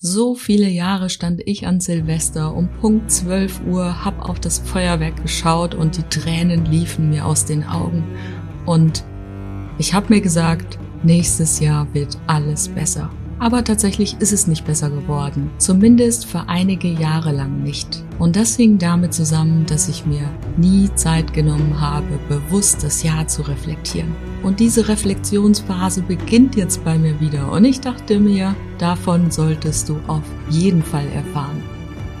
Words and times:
So 0.00 0.36
viele 0.36 0.68
Jahre 0.68 1.10
stand 1.10 1.42
ich 1.44 1.66
an 1.66 1.80
Silvester 1.80 2.54
um 2.54 2.68
Punkt 2.68 3.10
12 3.10 3.62
Uhr, 3.66 4.04
hab 4.04 4.28
auf 4.28 4.38
das 4.38 4.60
Feuerwerk 4.60 5.20
geschaut 5.20 5.74
und 5.74 5.96
die 5.96 6.04
Tränen 6.04 6.66
liefen 6.66 7.10
mir 7.10 7.26
aus 7.26 7.46
den 7.46 7.64
Augen. 7.64 8.04
Und 8.64 9.02
ich 9.76 9.94
hab 9.94 10.08
mir 10.08 10.20
gesagt, 10.20 10.78
nächstes 11.02 11.58
Jahr 11.58 11.92
wird 11.94 12.16
alles 12.28 12.68
besser. 12.68 13.10
Aber 13.40 13.62
tatsächlich 13.62 14.16
ist 14.18 14.32
es 14.32 14.46
nicht 14.48 14.64
besser 14.64 14.90
geworden. 14.90 15.50
Zumindest 15.58 16.26
für 16.26 16.48
einige 16.48 16.88
Jahre 16.88 17.32
lang 17.32 17.62
nicht. 17.62 18.02
Und 18.18 18.34
das 18.34 18.56
hing 18.56 18.78
damit 18.78 19.14
zusammen, 19.14 19.64
dass 19.66 19.88
ich 19.88 20.04
mir 20.04 20.28
nie 20.56 20.90
Zeit 20.96 21.32
genommen 21.32 21.80
habe, 21.80 22.18
bewusst 22.28 22.82
das 22.82 23.02
Jahr 23.02 23.28
zu 23.28 23.42
reflektieren. 23.42 24.14
Und 24.42 24.58
diese 24.58 24.88
Reflexionsphase 24.88 26.02
beginnt 26.02 26.56
jetzt 26.56 26.84
bei 26.84 26.98
mir 26.98 27.20
wieder. 27.20 27.52
Und 27.52 27.64
ich 27.64 27.80
dachte 27.80 28.18
mir, 28.18 28.56
davon 28.78 29.30
solltest 29.30 29.88
du 29.88 29.98
auf 30.08 30.24
jeden 30.50 30.82
Fall 30.82 31.06
erfahren. 31.14 31.62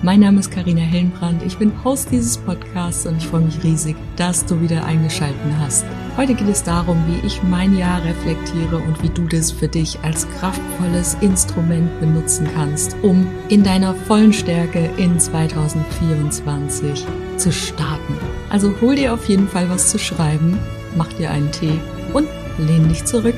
Mein 0.02 0.20
Name 0.20 0.38
ist 0.38 0.52
Karina 0.52 0.82
Hellenbrand, 0.82 1.42
ich 1.42 1.58
bin 1.58 1.72
Host 1.82 2.12
dieses 2.12 2.38
Podcasts 2.38 3.04
und 3.04 3.16
ich 3.16 3.26
freue 3.26 3.40
mich 3.40 3.64
riesig, 3.64 3.96
dass 4.14 4.46
du 4.46 4.60
wieder 4.60 4.84
eingeschalten 4.84 5.58
hast. 5.58 5.84
Heute 6.18 6.34
geht 6.34 6.48
es 6.48 6.64
darum, 6.64 7.00
wie 7.06 7.24
ich 7.24 7.44
mein 7.44 7.78
Jahr 7.78 8.02
reflektiere 8.02 8.78
und 8.78 9.00
wie 9.04 9.08
du 9.08 9.22
das 9.28 9.52
für 9.52 9.68
dich 9.68 10.00
als 10.02 10.28
kraftvolles 10.40 11.16
Instrument 11.20 12.00
benutzen 12.00 12.48
kannst, 12.56 12.96
um 13.02 13.28
in 13.48 13.62
deiner 13.62 13.94
vollen 13.94 14.32
Stärke 14.32 14.90
in 14.96 15.20
2024 15.20 17.06
zu 17.36 17.52
starten. 17.52 18.18
Also 18.50 18.74
hol 18.80 18.96
dir 18.96 19.14
auf 19.14 19.28
jeden 19.28 19.46
Fall 19.46 19.70
was 19.70 19.90
zu 19.90 20.00
schreiben, 20.00 20.58
mach 20.96 21.12
dir 21.12 21.30
einen 21.30 21.52
Tee 21.52 21.78
und 22.12 22.26
lehn 22.58 22.88
dich 22.88 23.04
zurück 23.04 23.36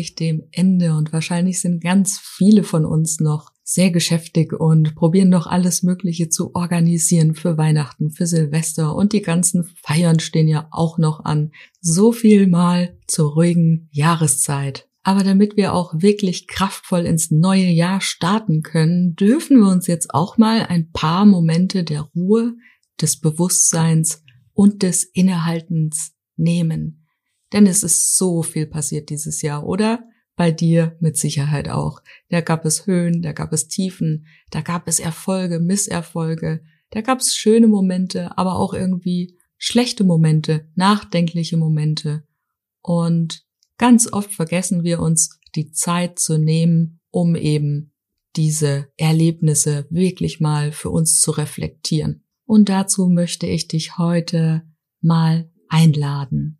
sich 0.00 0.14
dem 0.14 0.44
Ende 0.50 0.94
und 0.94 1.12
wahrscheinlich 1.12 1.60
sind 1.60 1.82
ganz 1.82 2.18
viele 2.18 2.64
von 2.64 2.84
uns 2.86 3.20
noch 3.20 3.52
sehr 3.62 3.90
geschäftig 3.90 4.52
und 4.52 4.94
probieren 4.94 5.28
noch 5.28 5.46
alles 5.46 5.82
Mögliche 5.82 6.28
zu 6.28 6.54
organisieren 6.54 7.34
für 7.34 7.56
Weihnachten, 7.56 8.10
für 8.10 8.26
Silvester 8.26 8.96
und 8.96 9.12
die 9.12 9.20
ganzen 9.20 9.64
Feiern 9.82 10.18
stehen 10.18 10.48
ja 10.48 10.66
auch 10.70 10.98
noch 10.98 11.24
an. 11.24 11.52
So 11.80 12.12
viel 12.12 12.46
mal 12.48 12.98
zur 13.06 13.34
ruhigen 13.34 13.88
Jahreszeit. 13.92 14.88
Aber 15.02 15.22
damit 15.22 15.56
wir 15.56 15.72
auch 15.72 15.94
wirklich 15.96 16.46
kraftvoll 16.46 17.00
ins 17.00 17.30
neue 17.30 17.68
Jahr 17.68 18.00
starten 18.00 18.62
können, 18.62 19.14
dürfen 19.16 19.60
wir 19.60 19.68
uns 19.68 19.86
jetzt 19.86 20.12
auch 20.14 20.36
mal 20.36 20.66
ein 20.66 20.90
paar 20.92 21.24
Momente 21.24 21.84
der 21.84 22.02
Ruhe, 22.14 22.54
des 23.00 23.18
Bewusstseins 23.18 24.22
und 24.52 24.82
des 24.82 25.04
Innehaltens 25.04 26.12
nehmen. 26.36 26.99
Denn 27.52 27.66
es 27.66 27.82
ist 27.82 28.16
so 28.16 28.42
viel 28.42 28.66
passiert 28.66 29.10
dieses 29.10 29.42
Jahr, 29.42 29.66
oder? 29.66 30.04
Bei 30.36 30.50
dir 30.50 30.96
mit 31.00 31.16
Sicherheit 31.16 31.68
auch. 31.68 32.00
Da 32.28 32.40
gab 32.40 32.64
es 32.64 32.86
Höhen, 32.86 33.22
da 33.22 33.32
gab 33.32 33.52
es 33.52 33.68
Tiefen, 33.68 34.26
da 34.50 34.62
gab 34.62 34.88
es 34.88 35.00
Erfolge, 35.00 35.60
Misserfolge, 35.60 36.62
da 36.90 37.02
gab 37.02 37.20
es 37.20 37.36
schöne 37.36 37.66
Momente, 37.66 38.36
aber 38.38 38.56
auch 38.56 38.72
irgendwie 38.72 39.36
schlechte 39.58 40.04
Momente, 40.04 40.68
nachdenkliche 40.76 41.56
Momente. 41.56 42.24
Und 42.80 43.44
ganz 43.76 44.10
oft 44.12 44.32
vergessen 44.32 44.82
wir 44.82 45.00
uns 45.00 45.38
die 45.54 45.72
Zeit 45.72 46.18
zu 46.18 46.38
nehmen, 46.38 47.00
um 47.10 47.36
eben 47.36 47.92
diese 48.36 48.88
Erlebnisse 48.96 49.86
wirklich 49.90 50.40
mal 50.40 50.72
für 50.72 50.90
uns 50.90 51.20
zu 51.20 51.32
reflektieren. 51.32 52.24
Und 52.46 52.68
dazu 52.68 53.08
möchte 53.08 53.46
ich 53.46 53.68
dich 53.68 53.98
heute 53.98 54.62
mal 55.00 55.50
einladen 55.68 56.59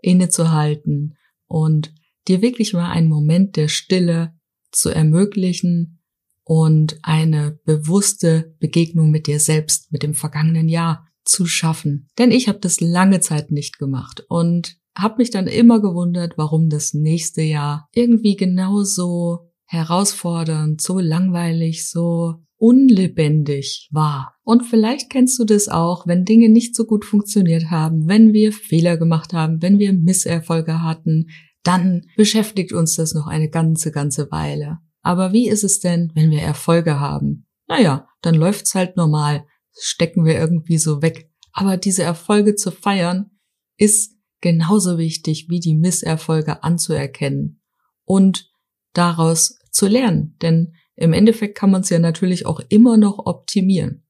innezuhalten 0.00 1.16
und 1.46 1.92
dir 2.26 2.42
wirklich 2.42 2.72
mal 2.72 2.90
einen 2.90 3.08
Moment 3.08 3.56
der 3.56 3.68
Stille 3.68 4.34
zu 4.70 4.90
ermöglichen 4.90 6.00
und 6.44 6.98
eine 7.02 7.58
bewusste 7.64 8.54
Begegnung 8.58 9.10
mit 9.10 9.26
dir 9.26 9.40
selbst, 9.40 9.92
mit 9.92 10.02
dem 10.02 10.14
vergangenen 10.14 10.68
Jahr 10.68 11.06
zu 11.24 11.46
schaffen. 11.46 12.08
Denn 12.18 12.30
ich 12.30 12.48
habe 12.48 12.58
das 12.58 12.80
lange 12.80 13.20
Zeit 13.20 13.50
nicht 13.50 13.78
gemacht 13.78 14.24
und 14.28 14.76
habe 14.96 15.16
mich 15.18 15.30
dann 15.30 15.46
immer 15.46 15.80
gewundert, 15.80 16.36
warum 16.36 16.68
das 16.68 16.94
nächste 16.94 17.42
Jahr 17.42 17.88
irgendwie 17.94 18.36
genauso 18.36 19.50
herausfordernd, 19.66 20.80
so 20.80 20.98
langweilig, 20.98 21.88
so 21.88 22.42
unlebendig 22.58 23.88
war. 23.92 24.34
Und 24.42 24.62
vielleicht 24.62 25.10
kennst 25.10 25.38
du 25.38 25.44
das 25.44 25.68
auch, 25.68 26.06
wenn 26.06 26.24
Dinge 26.24 26.48
nicht 26.48 26.74
so 26.74 26.84
gut 26.84 27.04
funktioniert 27.04 27.70
haben, 27.70 28.08
wenn 28.08 28.32
wir 28.32 28.52
Fehler 28.52 28.96
gemacht 28.96 29.32
haben, 29.32 29.62
wenn 29.62 29.78
wir 29.78 29.92
Misserfolge 29.92 30.82
hatten, 30.82 31.28
dann 31.62 32.02
beschäftigt 32.16 32.72
uns 32.72 32.96
das 32.96 33.14
noch 33.14 33.26
eine 33.26 33.48
ganze, 33.48 33.92
ganze 33.92 34.30
Weile. 34.30 34.78
Aber 35.02 35.32
wie 35.32 35.48
ist 35.48 35.64
es 35.64 35.80
denn, 35.80 36.10
wenn 36.14 36.30
wir 36.30 36.40
Erfolge 36.40 36.98
haben? 36.98 37.46
Naja, 37.68 38.08
dann 38.22 38.34
läuft's 38.34 38.74
halt 38.74 38.96
normal, 38.96 39.44
stecken 39.78 40.24
wir 40.24 40.34
irgendwie 40.34 40.78
so 40.78 41.02
weg. 41.02 41.30
Aber 41.52 41.76
diese 41.76 42.02
Erfolge 42.02 42.56
zu 42.56 42.70
feiern, 42.70 43.30
ist 43.76 44.16
genauso 44.40 44.98
wichtig 44.98 45.46
wie 45.48 45.60
die 45.60 45.74
Misserfolge 45.74 46.62
anzuerkennen 46.62 47.62
und 48.04 48.50
daraus 48.92 49.58
zu 49.70 49.86
lernen. 49.86 50.36
Denn 50.42 50.74
im 50.98 51.12
Endeffekt 51.12 51.56
kann 51.56 51.70
man 51.70 51.82
es 51.82 51.90
ja 51.90 51.98
natürlich 51.98 52.44
auch 52.44 52.60
immer 52.68 52.96
noch 52.96 53.18
optimieren. 53.24 54.04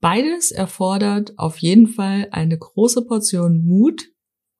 Beides 0.00 0.50
erfordert 0.50 1.38
auf 1.38 1.58
jeden 1.58 1.86
Fall 1.86 2.28
eine 2.30 2.58
große 2.58 3.06
Portion 3.06 3.64
Mut, 3.64 4.08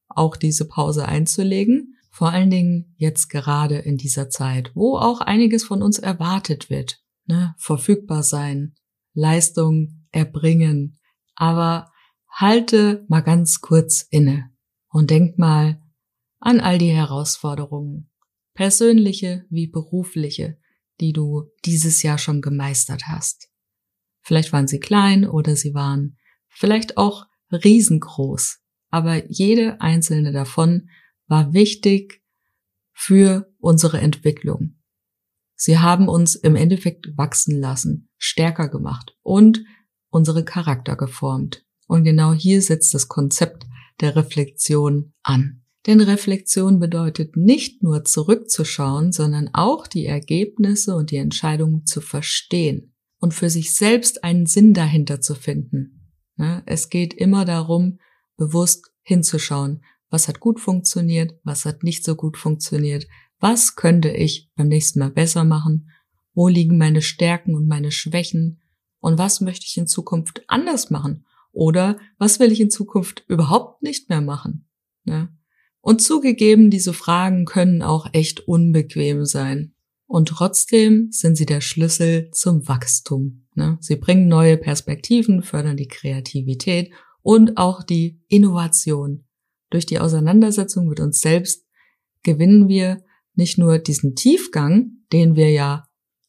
auch 0.08 0.36
diese 0.36 0.66
Pause 0.66 1.06
einzulegen. 1.06 1.96
Vor 2.10 2.30
allen 2.30 2.50
Dingen 2.50 2.94
jetzt 2.96 3.28
gerade 3.28 3.78
in 3.78 3.96
dieser 3.96 4.28
Zeit, 4.28 4.72
wo 4.74 4.96
auch 4.96 5.20
einiges 5.20 5.64
von 5.64 5.82
uns 5.82 5.98
erwartet 5.98 6.70
wird. 6.70 7.02
Ne? 7.26 7.54
Verfügbar 7.58 8.22
sein, 8.22 8.74
Leistung 9.14 10.06
erbringen. 10.12 10.98
Aber 11.34 11.90
halte 12.28 13.04
mal 13.08 13.20
ganz 13.20 13.60
kurz 13.60 14.06
inne 14.10 14.50
und 14.88 15.10
denk 15.10 15.38
mal 15.38 15.80
an 16.38 16.60
all 16.60 16.78
die 16.78 16.90
Herausforderungen, 16.90 18.10
persönliche 18.54 19.44
wie 19.50 19.66
berufliche, 19.66 20.59
die 21.00 21.12
du 21.12 21.50
dieses 21.64 22.02
Jahr 22.02 22.18
schon 22.18 22.40
gemeistert 22.40 23.04
hast. 23.06 23.48
Vielleicht 24.22 24.52
waren 24.52 24.68
sie 24.68 24.80
klein 24.80 25.26
oder 25.26 25.56
sie 25.56 25.74
waren 25.74 26.18
vielleicht 26.48 26.96
auch 26.96 27.26
riesengroß, 27.50 28.58
aber 28.90 29.30
jede 29.30 29.80
einzelne 29.80 30.32
davon 30.32 30.90
war 31.26 31.52
wichtig 31.52 32.22
für 32.92 33.52
unsere 33.58 34.00
Entwicklung. 34.00 34.76
Sie 35.56 35.78
haben 35.78 36.08
uns 36.08 36.34
im 36.34 36.56
Endeffekt 36.56 37.16
wachsen 37.16 37.58
lassen, 37.60 38.08
stärker 38.18 38.68
gemacht 38.68 39.16
und 39.22 39.62
unsere 40.08 40.44
Charakter 40.44 40.96
geformt. 40.96 41.64
Und 41.86 42.04
genau 42.04 42.32
hier 42.32 42.62
setzt 42.62 42.94
das 42.94 43.08
Konzept 43.08 43.66
der 44.00 44.16
Reflexion 44.16 45.12
an. 45.22 45.59
Denn 45.86 46.00
Reflexion 46.00 46.78
bedeutet 46.78 47.36
nicht 47.36 47.82
nur 47.82 48.04
zurückzuschauen, 48.04 49.12
sondern 49.12 49.50
auch 49.54 49.86
die 49.86 50.06
Ergebnisse 50.06 50.94
und 50.94 51.10
die 51.10 51.16
Entscheidungen 51.16 51.86
zu 51.86 52.00
verstehen 52.00 52.94
und 53.18 53.32
für 53.32 53.48
sich 53.48 53.74
selbst 53.74 54.22
einen 54.22 54.46
Sinn 54.46 54.74
dahinter 54.74 55.20
zu 55.20 55.34
finden. 55.34 56.12
Ne? 56.36 56.62
Es 56.66 56.90
geht 56.90 57.14
immer 57.14 57.44
darum, 57.44 57.98
bewusst 58.36 58.92
hinzuschauen, 59.02 59.82
was 60.10 60.28
hat 60.28 60.40
gut 60.40 60.60
funktioniert, 60.60 61.38
was 61.44 61.64
hat 61.64 61.82
nicht 61.82 62.04
so 62.04 62.14
gut 62.14 62.36
funktioniert, 62.36 63.06
was 63.38 63.74
könnte 63.74 64.10
ich 64.10 64.50
beim 64.56 64.68
nächsten 64.68 64.98
Mal 64.98 65.10
besser 65.10 65.44
machen, 65.44 65.90
wo 66.34 66.48
liegen 66.48 66.76
meine 66.76 67.02
Stärken 67.02 67.54
und 67.54 67.66
meine 67.66 67.90
Schwächen 67.90 68.60
und 68.98 69.18
was 69.18 69.40
möchte 69.40 69.66
ich 69.66 69.76
in 69.76 69.86
Zukunft 69.86 70.42
anders 70.46 70.90
machen 70.90 71.24
oder 71.52 71.98
was 72.18 72.38
will 72.38 72.52
ich 72.52 72.60
in 72.60 72.70
Zukunft 72.70 73.24
überhaupt 73.28 73.82
nicht 73.82 74.08
mehr 74.08 74.20
machen. 74.20 74.68
Ne? 75.04 75.28
Und 75.80 76.02
zugegeben, 76.02 76.70
diese 76.70 76.92
Fragen 76.92 77.44
können 77.44 77.82
auch 77.82 78.08
echt 78.12 78.40
unbequem 78.46 79.24
sein. 79.24 79.74
Und 80.06 80.28
trotzdem 80.28 81.08
sind 81.10 81.36
sie 81.36 81.46
der 81.46 81.60
Schlüssel 81.60 82.30
zum 82.32 82.66
Wachstum. 82.66 83.46
Ne? 83.54 83.78
Sie 83.80 83.96
bringen 83.96 84.28
neue 84.28 84.56
Perspektiven, 84.56 85.42
fördern 85.42 85.76
die 85.76 85.88
Kreativität 85.88 86.90
und 87.22 87.56
auch 87.56 87.82
die 87.82 88.20
Innovation. 88.28 89.24
Durch 89.70 89.86
die 89.86 90.00
Auseinandersetzung 90.00 90.88
mit 90.88 91.00
uns 91.00 91.20
selbst 91.20 91.64
gewinnen 92.22 92.68
wir 92.68 93.02
nicht 93.34 93.56
nur 93.56 93.78
diesen 93.78 94.16
Tiefgang, 94.16 94.90
den 95.12 95.36
wir 95.36 95.50
ja, 95.50 95.86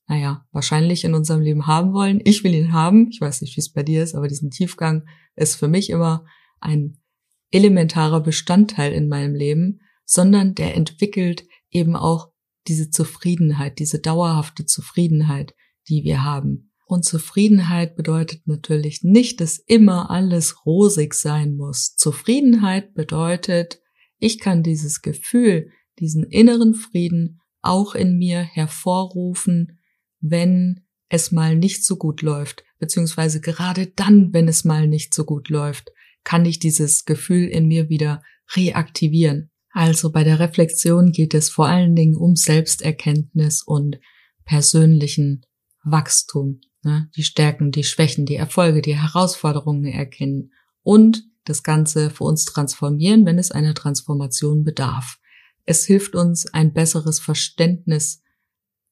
naja, 0.08 0.46
wahrscheinlich 0.52 1.04
in 1.04 1.16
unserem 1.16 1.42
Leben 1.42 1.66
haben 1.68 1.94
wollen. 1.94 2.22
Ich 2.24 2.44
will 2.44 2.54
ihn 2.54 2.74
haben. 2.74 3.10
Ich 3.10 3.20
weiß 3.20 3.42
nicht, 3.42 3.58
wie 3.58 3.62
es 3.62 3.74
bei 3.74 3.84
dir 3.84 4.04
ist, 4.04 4.14
aber 4.14 4.28
diesen 4.28 4.52
Tiefgang 4.52 5.08
ist 5.36 5.56
für 5.56 5.68
mich 5.68 5.90
immer 5.90 6.26
ein 6.60 7.01
elementarer 7.52 8.22
Bestandteil 8.22 8.94
in 8.94 9.08
meinem 9.08 9.36
Leben, 9.36 9.82
sondern 10.06 10.56
der 10.56 10.76
entwickelt 10.76 11.46
eben 11.70 11.96
auch 11.96 12.32
diese 12.68 12.90
Zufriedenheit, 12.90 13.80
diese 13.80 14.00
dauerhafte 14.00 14.66
Zufriedenheit, 14.66 15.54
die 15.88 16.04
wir 16.04 16.24
haben. 16.24 16.72
Und 16.86 17.06
Zufriedenheit 17.06 17.96
bedeutet 17.96 18.46
natürlich 18.48 19.02
nicht, 19.04 19.40
dass 19.40 19.58
immer 19.58 20.10
alles 20.12 20.66
rosig 20.66 21.14
sein 21.14 21.56
muss. 21.56 21.96
Zufriedenheit 21.96 22.94
bedeutet, 22.94 23.80
ich 24.20 24.40
kann 24.40 24.62
dieses 24.62 25.02
Gefühl, 25.02 25.70
diesen 26.00 26.24
inneren 26.24 26.74
Frieden 26.76 27.40
auch 27.62 27.96
in 27.96 28.18
mir 28.18 28.42
hervorrufen, 28.42 29.80
wenn 30.20 30.86
es 31.10 31.32
mal 31.32 31.56
nicht 31.56 31.86
so 31.86 31.96
gut 31.96 32.22
läuft, 32.22 32.64
beziehungsweise 32.80 33.42
gerade 33.42 33.88
dann, 33.88 34.34
wenn 34.34 34.48
es 34.48 34.66
mal 34.66 34.88
nicht 34.88 35.14
so 35.14 35.24
gut 35.26 35.50
läuft, 35.50 35.92
kann 36.24 36.46
ich 36.46 36.60
dieses 36.60 37.06
Gefühl 37.06 37.48
in 37.48 37.68
mir 37.68 37.90
wieder 37.90 38.22
reaktivieren. 38.56 39.52
Also 39.72 40.12
bei 40.12 40.24
der 40.24 40.40
Reflexion 40.40 41.12
geht 41.12 41.34
es 41.34 41.50
vor 41.50 41.68
allen 41.68 41.96
Dingen 41.96 42.16
um 42.16 42.36
Selbsterkenntnis 42.36 43.64
und 43.64 44.00
persönlichen 44.44 45.46
Wachstum, 45.84 46.62
ne? 46.84 47.10
die 47.16 47.24
Stärken, 47.24 47.72
die 47.72 47.84
Schwächen, 47.84 48.26
die 48.26 48.36
Erfolge, 48.36 48.82
die 48.82 48.98
Herausforderungen 48.98 49.86
erkennen 49.86 50.52
und 50.84 51.24
das 51.46 51.64
Ganze 51.64 52.10
für 52.10 52.26
uns 52.26 52.46
transformieren, 52.46 53.26
wenn 53.26 53.40
es 53.40 53.52
einer 53.52 53.74
Transformation 53.74 54.64
bedarf. 54.64 55.18
Es 55.66 55.86
hilft 55.86 56.16
uns, 56.16 56.46
ein 56.54 56.74
besseres 56.74 57.20
Verständnis 57.20 58.22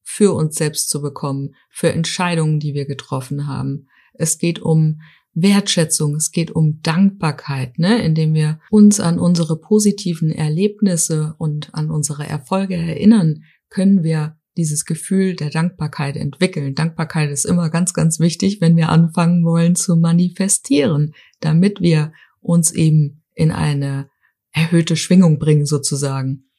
für 0.02 0.34
uns 0.34 0.56
selbst 0.56 0.90
zu 0.90 1.02
bekommen, 1.02 1.56
für 1.70 1.92
Entscheidungen, 1.92 2.60
die 2.60 2.74
wir 2.74 2.86
getroffen 2.86 3.48
haben. 3.48 3.88
Es 4.14 4.38
geht 4.38 4.60
um 4.60 5.02
Wertschätzung, 5.41 6.15
es 6.15 6.31
geht 6.31 6.51
um 6.51 6.81
Dankbarkeit, 6.81 7.80
ne, 7.80 8.03
indem 8.03 8.33
wir 8.33 8.59
uns 8.69 9.00
an 9.00 9.19
unsere 9.19 9.59
positiven 9.59 10.31
Erlebnisse 10.31 11.36
und 11.38 11.74
an 11.74 11.91
unsere 11.91 12.27
Erfolge 12.27 12.75
erinnern, 12.75 13.44
können 13.69 14.03
wir 14.03 14.38
dieses 14.57 14.86
Gefühl 14.86 15.36
der 15.36 15.50
Dankbarkeit 15.50 16.18
entwickeln. 16.18 16.75
Dankbarkeit 16.75 17.31
ist 17.31 17.45
immer 17.45 17.69
ganz, 17.69 17.94
ganz 17.94 18.19
wichtig, 18.19 18.59
wenn 18.62 18.75
wir 18.75 18.89
anfangen 18.89 19.45
wollen 19.45 19.75
zu 19.75 19.95
manifestieren, 19.95 21.13
damit 21.39 21.81
wir 21.81 22.12
uns 22.41 22.71
eben 22.71 23.24
in 23.36 23.51
eine 23.51 24.09
erhöhte 24.51 24.95
Schwingung 24.95 25.39
bringen 25.39 25.65
sozusagen. 25.65 26.50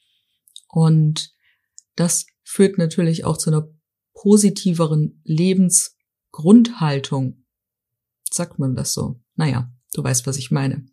Und 0.69 1.33
das 1.97 2.27
führt 2.43 2.79
natürlich 2.79 3.25
auch 3.25 3.37
zu 3.37 3.51
einer 3.51 3.69
positiveren 4.15 5.21
Lebensgrundhaltung. 5.25 7.45
Sagt 8.33 8.59
man 8.59 8.75
das 8.75 8.93
so? 8.93 9.21
Naja, 9.35 9.71
du 9.95 10.05
weißt, 10.05 10.27
was 10.27 10.37
ich 10.37 10.51
meine. 10.51 10.87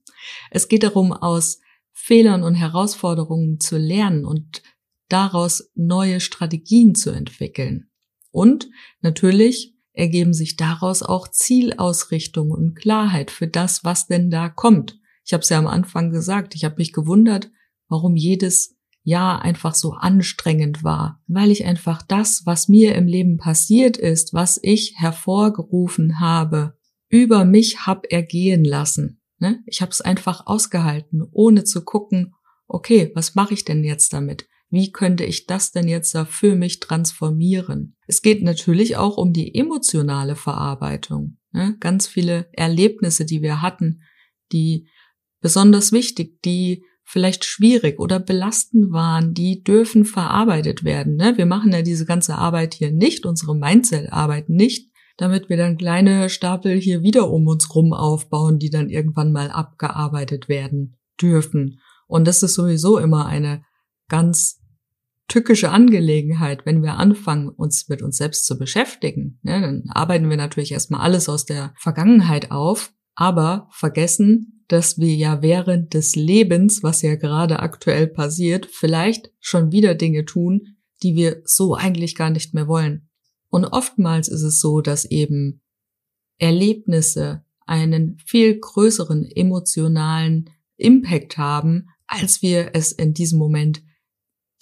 Es 0.51 0.67
geht 0.67 0.83
darum, 0.83 1.13
aus 1.13 1.59
Fehlern 1.93 2.43
und 2.43 2.55
Herausforderungen 2.55 3.59
zu 3.59 3.77
lernen 3.77 4.25
und 4.25 4.61
daraus 5.09 5.71
neue 5.75 6.19
Strategien 6.19 6.95
zu 6.95 7.11
entwickeln. 7.11 7.89
Und 8.31 8.69
natürlich 9.01 9.75
ergeben 9.93 10.33
sich 10.33 10.55
daraus 10.57 11.01
auch 11.01 11.27
Zielausrichtung 11.27 12.51
und 12.51 12.75
Klarheit 12.75 13.31
für 13.31 13.47
das, 13.47 13.83
was 13.83 14.07
denn 14.07 14.29
da 14.29 14.47
kommt. 14.49 14.99
Ich 15.25 15.33
habe 15.33 15.41
es 15.41 15.49
ja 15.49 15.57
am 15.57 15.67
Anfang 15.67 16.11
gesagt, 16.11 16.55
ich 16.55 16.63
habe 16.63 16.75
mich 16.77 16.93
gewundert, 16.93 17.49
warum 17.89 18.15
jedes 18.15 18.77
Jahr 19.03 19.41
einfach 19.41 19.73
so 19.73 19.93
anstrengend 19.93 20.83
war, 20.83 21.23
weil 21.27 21.49
ich 21.49 21.65
einfach 21.65 22.01
das, 22.01 22.43
was 22.45 22.67
mir 22.67 22.95
im 22.95 23.07
Leben 23.07 23.37
passiert 23.37 23.97
ist, 23.97 24.33
was 24.33 24.59
ich 24.61 24.95
hervorgerufen 24.97 26.19
habe, 26.19 26.76
über 27.09 27.45
mich 27.45 27.85
hab 27.85 28.11
ergehen 28.11 28.63
lassen. 28.63 29.21
Ne? 29.39 29.61
Ich 29.65 29.81
habe 29.81 29.91
es 29.91 30.01
einfach 30.01 30.47
ausgehalten, 30.47 31.23
ohne 31.31 31.63
zu 31.63 31.83
gucken, 31.83 32.33
okay, 32.67 33.11
was 33.15 33.35
mache 33.35 33.53
ich 33.53 33.65
denn 33.65 33.83
jetzt 33.83 34.13
damit? 34.13 34.47
Wie 34.69 34.91
könnte 34.91 35.23
ich 35.23 35.45
das 35.45 35.71
denn 35.71 35.87
jetzt 35.87 36.13
da 36.13 36.25
für 36.25 36.55
mich 36.55 36.79
transformieren? 36.79 37.95
Es 38.05 38.21
geht 38.21 38.43
natürlich 38.43 38.97
auch 38.97 39.17
um 39.17 39.31
die 39.31 39.55
emotionale 39.55 40.35
Verarbeitung. 40.35 41.37
Ne? 41.51 41.77
Ganz 41.79 42.07
viele 42.07 42.49
Erlebnisse, 42.51 43.25
die 43.25 43.41
wir 43.41 43.61
hatten, 43.61 44.01
die 44.51 44.87
besonders 45.39 45.91
wichtig, 45.91 46.41
die 46.41 46.83
vielleicht 47.05 47.45
schwierig 47.45 47.99
oder 47.99 48.19
belastend 48.19 48.91
waren, 48.91 49.33
die 49.33 49.63
dürfen 49.63 50.03
verarbeitet 50.03 50.83
werden. 50.83 51.15
Ne? 51.15 51.37
Wir 51.37 51.45
machen 51.45 51.71
ja 51.71 51.81
diese 51.81 52.05
ganze 52.05 52.35
Arbeit 52.35 52.73
hier 52.73 52.91
nicht, 52.91 53.25
unsere 53.25 53.55
Mindset-Arbeit 53.55 54.49
nicht, 54.49 54.86
damit 55.17 55.49
wir 55.49 55.57
dann 55.57 55.77
kleine 55.77 56.29
Stapel 56.29 56.77
hier 56.77 57.01
wieder 57.01 57.29
um 57.29 57.47
uns 57.47 57.73
rum 57.75 57.93
aufbauen, 57.93 58.59
die 58.59 58.69
dann 58.69 58.89
irgendwann 58.89 59.31
mal 59.31 59.49
abgearbeitet 59.49 60.47
werden 60.47 60.97
dürfen. 61.21 61.79
Und 62.07 62.25
das 62.25 62.43
ist 62.43 62.53
sowieso 62.53 62.97
immer 62.97 63.25
eine 63.25 63.63
ganz 64.07 64.61
tückische 65.27 65.71
Angelegenheit, 65.71 66.65
wenn 66.65 66.81
wir 66.81 66.93
anfangen, 66.93 67.49
uns 67.49 67.89
mit 67.89 68.01
uns 68.01 68.17
selbst 68.17 68.45
zu 68.45 68.57
beschäftigen. 68.57 69.39
Ne, 69.41 69.59
dann 69.59 69.83
arbeiten 69.89 70.29
wir 70.29 70.37
natürlich 70.37 70.71
erstmal 70.71 71.01
alles 71.01 71.27
aus 71.27 71.45
der 71.45 71.73
Vergangenheit 71.77 72.51
auf, 72.51 72.93
aber 73.15 73.67
vergessen, 73.71 74.63
dass 74.67 74.97
wir 74.97 75.13
ja 75.15 75.41
während 75.41 75.93
des 75.93 76.15
Lebens, 76.15 76.83
was 76.83 77.01
ja 77.01 77.15
gerade 77.15 77.59
aktuell 77.59 78.07
passiert, 78.07 78.67
vielleicht 78.67 79.31
schon 79.39 79.71
wieder 79.71 79.95
Dinge 79.95 80.25
tun, 80.25 80.77
die 81.03 81.15
wir 81.15 81.41
so 81.45 81.75
eigentlich 81.75 82.15
gar 82.15 82.29
nicht 82.29 82.53
mehr 82.53 82.67
wollen. 82.67 83.06
Und 83.49 83.65
oftmals 83.65 84.27
ist 84.27 84.43
es 84.43 84.59
so, 84.59 84.81
dass 84.81 85.05
eben 85.05 85.61
Erlebnisse 86.37 87.43
einen 87.65 88.17
viel 88.25 88.59
größeren 88.59 89.25
emotionalen 89.25 90.49
Impact 90.77 91.37
haben, 91.37 91.89
als 92.05 92.41
wir 92.41 92.71
es 92.73 92.91
in 92.91 93.13
diesem 93.13 93.39
Moment 93.39 93.83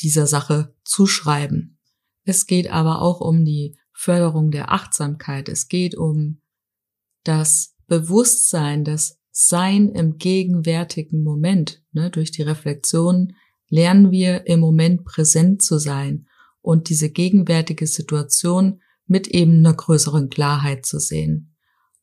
dieser 0.01 0.27
Sache 0.27 0.73
zuschreiben. 0.83 1.77
Es 2.23 2.47
geht 2.47 2.71
aber 2.71 3.01
auch 3.01 3.21
um 3.21 3.45
die 3.45 3.77
Förderung 3.93 4.51
der 4.51 4.71
Achtsamkeit. 4.71 5.47
Es 5.47 5.67
geht 5.67 5.95
um 5.95 6.41
das 7.23 7.75
Bewusstsein, 7.87 8.83
das 8.83 9.19
Sein 9.31 9.89
im 9.89 10.17
gegenwärtigen 10.17 11.23
Moment. 11.23 11.83
Ne, 11.91 12.09
durch 12.09 12.31
die 12.31 12.41
Reflexion 12.41 13.35
lernen 13.69 14.11
wir 14.11 14.47
im 14.47 14.59
Moment 14.59 15.05
präsent 15.05 15.61
zu 15.61 15.77
sein 15.77 16.27
und 16.65 16.89
diese 16.89 17.09
gegenwärtige 17.09 17.87
Situation 17.87 18.81
mit 19.05 19.27
eben 19.27 19.59
einer 19.59 19.73
größeren 19.73 20.29
Klarheit 20.29 20.85
zu 20.85 20.99
sehen. 20.99 21.55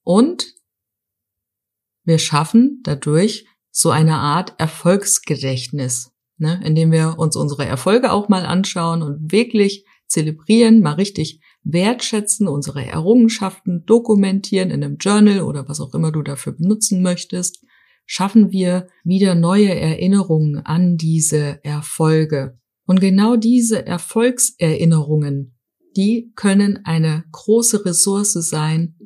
Und 0.02 0.54
wir 2.04 2.18
schaffen 2.18 2.80
dadurch 2.82 3.46
so 3.70 3.90
eine 3.90 4.16
Art 4.16 4.54
Erfolgsgedächtnis 4.58 6.12
ne, 6.42 6.60
indem 6.64 6.92
wir 6.92 7.18
uns 7.18 7.36
unsere 7.36 7.64
Erfolge 7.64 8.12
auch 8.12 8.28
mal 8.28 8.44
anschauen 8.44 9.02
und 9.02 9.32
wirklich 9.32 9.86
zelebrieren, 10.08 10.80
mal 10.80 10.94
richtig 10.94 11.40
wertschätzen, 11.62 12.48
unsere 12.48 12.84
Errungenschaften 12.84 13.84
dokumentieren 13.86 14.70
in 14.70 14.82
einem 14.82 14.96
Journal 14.96 15.40
oder 15.42 15.68
was 15.68 15.80
auch 15.80 15.94
immer 15.94 16.10
du 16.10 16.22
dafür 16.22 16.52
benutzen 16.52 17.00
möchtest, 17.00 17.64
schaffen 18.04 18.50
wir 18.50 18.88
wieder 19.04 19.36
neue 19.36 19.72
Erinnerungen 19.72 20.58
an 20.58 20.96
diese 20.96 21.64
Erfolge. 21.64 22.58
Und 22.86 23.00
genau 23.00 23.36
diese 23.36 23.86
Erfolgserinnerungen, 23.86 25.54
die 25.96 26.32
können 26.36 26.80
eine 26.84 27.24
große 27.32 27.84
Ressource 27.84 28.32
sein, 28.32 28.96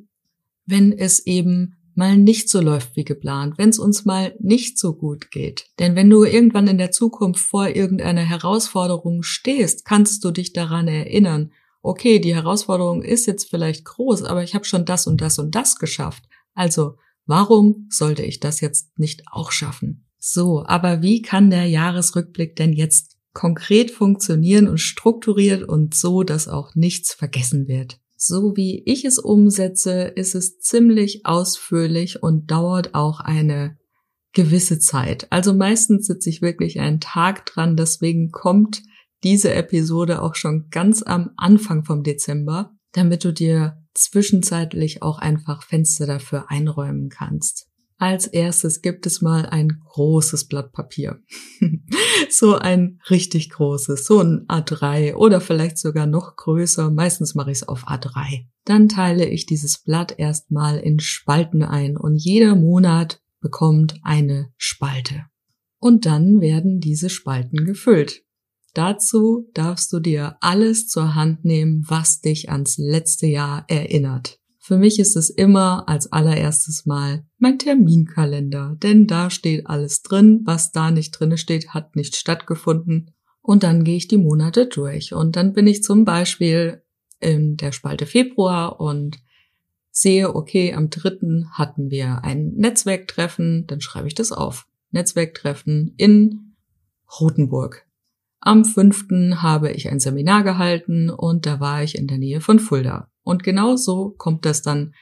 wenn 0.67 0.93
es 0.93 1.27
eben 1.27 1.77
mal 1.95 2.17
nicht 2.17 2.51
so 2.51 2.61
läuft 2.61 2.95
wie 2.95 3.05
geplant, 3.05 3.57
wenn 3.57 3.71
es 3.71 3.79
uns 3.79 4.05
mal 4.05 4.35
nicht 4.39 4.79
so 4.79 4.95
gut 4.95 5.31
geht. 5.31 5.67
Denn 5.79 5.97
wenn 5.97 6.11
du 6.11 6.25
irgendwann 6.25 6.69
in 6.69 6.79
der 6.79 6.91
Zukunft 6.91 7.41
vor 7.41 7.69
irgendeiner 7.69 8.23
Herausforderung 8.23 9.23
stehst, 9.23 9.85
kannst 9.85 10.23
du 10.23 10.31
dich 10.31 10.53
daran 10.53 10.89
erinnern, 10.89 11.53
okay, 11.83 12.19
die 12.19 12.35
Herausforderung 12.35 13.03
ist 13.03 13.27
jetzt 13.27 13.49
vielleicht 13.49 13.85
groß, 13.85 14.25
aber 14.25 14.43
ich 14.43 14.55
habe 14.55 14.65
schon 14.65 14.85
das 14.85 15.07
und 15.07 15.21
das 15.21 15.39
und 15.39 15.55
das 15.55 15.77
geschafft. 15.77 16.25
Also, 16.55 16.97
warum 17.25 17.87
sollte 17.91 18.23
ich 18.23 18.41
das 18.41 18.61
jetzt 18.61 18.99
nicht 18.99 19.23
auch 19.31 19.51
schaffen? 19.51 20.05
So, 20.19 20.65
aber 20.67 21.01
wie 21.03 21.23
kann 21.23 21.51
der 21.51 21.67
Jahresrückblick 21.67 22.57
denn 22.57 22.73
jetzt 22.73 23.16
konkret 23.37 23.91
funktionieren 23.91 24.67
und 24.67 24.79
strukturiert 24.79 25.63
und 25.63 25.95
so, 25.95 26.23
dass 26.23 26.49
auch 26.49 26.75
nichts 26.75 27.13
vergessen 27.13 27.69
wird? 27.69 28.01
So 28.17 28.57
wie 28.57 28.83
ich 28.87 29.05
es 29.05 29.19
umsetze, 29.19 30.05
ist 30.05 30.35
es 30.35 30.59
ziemlich 30.59 31.27
ausführlich 31.27 32.23
und 32.23 32.51
dauert 32.51 32.95
auch 32.95 33.21
eine 33.21 33.77
gewisse 34.33 34.79
Zeit. 34.79 35.27
Also 35.29 35.53
meistens 35.53 36.07
sitze 36.07 36.31
ich 36.31 36.41
wirklich 36.41 36.81
einen 36.81 36.99
Tag 36.99 37.45
dran, 37.45 37.77
deswegen 37.77 38.31
kommt 38.31 38.83
diese 39.23 39.53
Episode 39.53 40.23
auch 40.23 40.35
schon 40.35 40.69
ganz 40.71 41.03
am 41.03 41.33
Anfang 41.37 41.85
vom 41.85 42.03
Dezember, 42.03 42.71
damit 42.93 43.23
du 43.23 43.35
dir 43.35 43.83
zwischenzeitlich 43.93 45.03
auch 45.03 45.19
einfach 45.19 45.63
Fenster 45.63 46.07
dafür 46.07 46.51
einräumen 46.51 47.11
kannst. 47.11 47.66
Als 47.99 48.27
erstes 48.27 48.83
gibt 48.83 49.07
es 49.07 49.23
mal 49.23 49.47
ein 49.47 49.81
großes 49.85 50.49
Blatt 50.49 50.73
Papier. 50.73 51.23
so 52.31 52.55
ein 52.55 53.01
richtig 53.09 53.49
großes, 53.51 54.05
so 54.05 54.21
ein 54.21 54.47
A3 54.49 55.15
oder 55.15 55.41
vielleicht 55.41 55.79
sogar 55.79 56.07
noch 56.07 56.37
größer. 56.37 56.91
Meistens 56.91 57.35
mache 57.35 57.51
ich 57.51 57.59
es 57.59 57.69
auf 57.69 57.89
A3. 57.89 58.47
Dann 58.65 58.89
teile 58.89 59.27
ich 59.27 59.47
dieses 59.47 59.79
Blatt 59.83 60.19
erstmal 60.19 60.79
in 60.79 61.01
Spalten 61.01 61.63
ein 61.63 61.97
und 61.97 62.17
jeder 62.17 62.55
Monat 62.55 63.23
bekommt 63.41 63.99
eine 64.03 64.53
Spalte. 64.57 65.25
Und 65.79 66.05
dann 66.05 66.41
werden 66.41 66.81
diese 66.81 67.09
Spalten 67.09 67.65
gefüllt. 67.65 68.25
Dazu 68.75 69.49
darfst 69.55 69.91
du 69.95 70.01
dir 70.01 70.37
alles 70.41 70.89
zur 70.89 71.15
Hand 71.15 71.47
nehmen, 71.47 71.85
was 71.89 72.21
dich 72.21 72.51
ans 72.51 72.77
letzte 72.77 73.27
Jahr 73.27 73.65
erinnert. 73.69 74.39
Für 74.67 74.79
mich 74.79 74.99
ist 74.99 75.15
es 75.15 75.31
immer 75.31 75.89
als 75.89 76.11
allererstes 76.11 76.87
Mal 76.87 77.25
mein 77.39 77.57
Terminkalender, 77.57 78.77
denn 78.83 79.07
da 79.07 79.31
steht 79.31 79.69
alles 79.69 80.03
drin, 80.03 80.41
was 80.45 80.73
da 80.73 80.91
nicht 80.91 81.13
drinne 81.13 81.39
steht, 81.39 81.69
hat 81.69 81.95
nicht 81.95 82.17
stattgefunden. 82.17 83.13
Und 83.41 83.63
dann 83.63 83.85
gehe 83.85 83.97
ich 83.97 84.09
die 84.09 84.19
Monate 84.19 84.67
durch 84.67 85.13
und 85.13 85.37
dann 85.37 85.53
bin 85.53 85.69
ich 85.69 85.85
zum 85.85 86.05
Beispiel 86.05 86.83
in 87.21 87.57
der 87.57 87.71
Spalte 87.71 88.07
Februar 88.07 88.81
und 88.81 89.19
sehe, 89.93 90.35
okay, 90.35 90.75
am 90.75 90.91
dritten 90.91 91.49
hatten 91.53 91.89
wir 91.93 92.25
ein 92.25 92.55
Netzwerktreffen, 92.57 93.69
dann 93.69 93.81
schreibe 93.81 94.09
ich 94.09 94.17
das 94.17 94.33
auf. 94.33 94.67
Netzwerktreffen 94.91 95.95
in 95.97 96.57
Rothenburg. 97.21 97.87
Am 98.41 98.65
fünften 98.65 99.43
habe 99.43 99.71
ich 99.71 99.89
ein 99.89 100.01
Seminar 100.01 100.43
gehalten 100.43 101.09
und 101.09 101.47
da 101.47 101.61
war 101.61 101.85
ich 101.85 101.97
in 101.97 102.09
der 102.09 102.19
Nähe 102.19 102.41
von 102.41 102.59
Fulda. 102.59 103.13
Und 103.27 103.43
genau 103.43 103.75
so 103.75 104.15
kommt 104.17 104.45
das 104.45 104.63
dann 104.63 104.95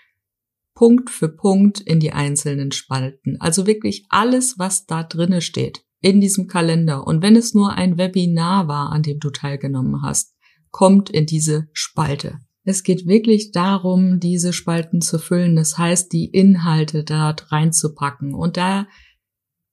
Punkt 0.75 1.11
für 1.11 1.29
Punkt 1.29 1.79
in 1.79 2.01
die 2.01 2.13
einzelnen 2.13 2.73
Spalten. 2.73 3.37
Also 3.39 3.67
wirklich 3.67 4.07
alles, 4.09 4.59
was 4.59 4.87
da 4.87 5.03
drinne 5.03 5.43
steht 5.43 5.85
in 6.01 6.23
diesem 6.23 6.47
Kalender. 6.49 7.07
Und 7.07 7.23
wenn 7.23 7.37
es 7.37 7.53
nur 7.53 7.75
ein 7.75 7.99
Webinar 7.99 8.67
war, 8.67 8.93
an 8.93 9.03
dem 9.03 9.21
du 9.21 9.29
teilgenommen 9.29 10.03
hast, 10.03 10.35
kommt 10.71 11.11
in 11.11 11.27
diese 11.27 11.69
Spalte. 11.75 12.41
Es 12.65 12.83
geht 12.83 13.07
wirklich 13.07 13.53
darum, 13.53 14.21
diese 14.21 14.55
Spalten 14.55 15.03
zu 15.03 15.19
füllen. 15.19 15.55
Das 15.55 15.77
heißt, 15.77 16.11
die 16.11 16.25
Inhalte 16.25 17.05
dort 17.05 17.53
reinzupacken. 17.53 18.35
Und 18.35 18.57
da 18.57 18.89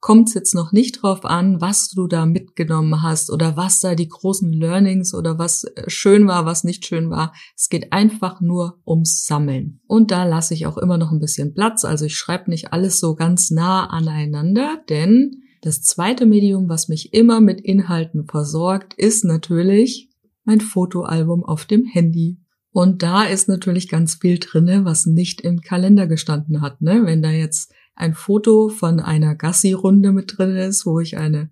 kommt 0.01 0.29
es 0.29 0.33
jetzt 0.33 0.55
noch 0.55 0.71
nicht 0.71 1.01
drauf 1.01 1.25
an, 1.25 1.61
was 1.61 1.89
du 1.89 2.07
da 2.07 2.25
mitgenommen 2.25 3.03
hast 3.03 3.31
oder 3.31 3.55
was 3.55 3.79
da 3.79 3.93
die 3.93 4.09
großen 4.09 4.51
Learnings 4.51 5.13
oder 5.13 5.37
was 5.37 5.63
äh, 5.63 5.89
schön 5.89 6.27
war, 6.27 6.45
was 6.45 6.63
nicht 6.63 6.85
schön 6.85 7.09
war. 7.11 7.33
Es 7.55 7.69
geht 7.69 7.93
einfach 7.93 8.41
nur 8.41 8.81
ums 8.85 9.25
Sammeln. 9.25 9.79
Und 9.87 10.09
da 10.09 10.25
lasse 10.25 10.55
ich 10.55 10.65
auch 10.65 10.77
immer 10.77 10.97
noch 10.97 11.11
ein 11.11 11.19
bisschen 11.19 11.53
Platz. 11.53 11.85
Also 11.85 12.05
ich 12.05 12.17
schreibe 12.17 12.49
nicht 12.49 12.73
alles 12.73 12.99
so 12.99 13.15
ganz 13.15 13.51
nah 13.51 13.85
aneinander, 13.87 14.81
denn 14.89 15.43
das 15.61 15.83
zweite 15.83 16.25
Medium, 16.25 16.67
was 16.67 16.87
mich 16.87 17.13
immer 17.13 17.39
mit 17.39 17.61
Inhalten 17.61 18.25
versorgt, 18.25 18.95
ist 18.95 19.23
natürlich 19.23 20.09
mein 20.43 20.61
Fotoalbum 20.61 21.43
auf 21.43 21.65
dem 21.65 21.85
Handy. 21.85 22.39
Und 22.71 23.03
da 23.03 23.25
ist 23.25 23.47
natürlich 23.47 23.87
ganz 23.87 24.15
viel 24.15 24.39
drinne, 24.39 24.85
was 24.85 25.05
nicht 25.05 25.41
im 25.41 25.61
Kalender 25.61 26.07
gestanden 26.07 26.61
hat. 26.61 26.81
Ne? 26.81 27.01
Wenn 27.03 27.21
da 27.21 27.29
jetzt 27.29 27.71
ein 27.95 28.13
Foto 28.13 28.69
von 28.69 28.99
einer 28.99 29.35
Gassi-Runde 29.35 30.11
mit 30.11 30.37
drin 30.37 30.55
ist, 30.55 30.85
wo 30.85 30.99
ich 30.99 31.17
eine 31.17 31.51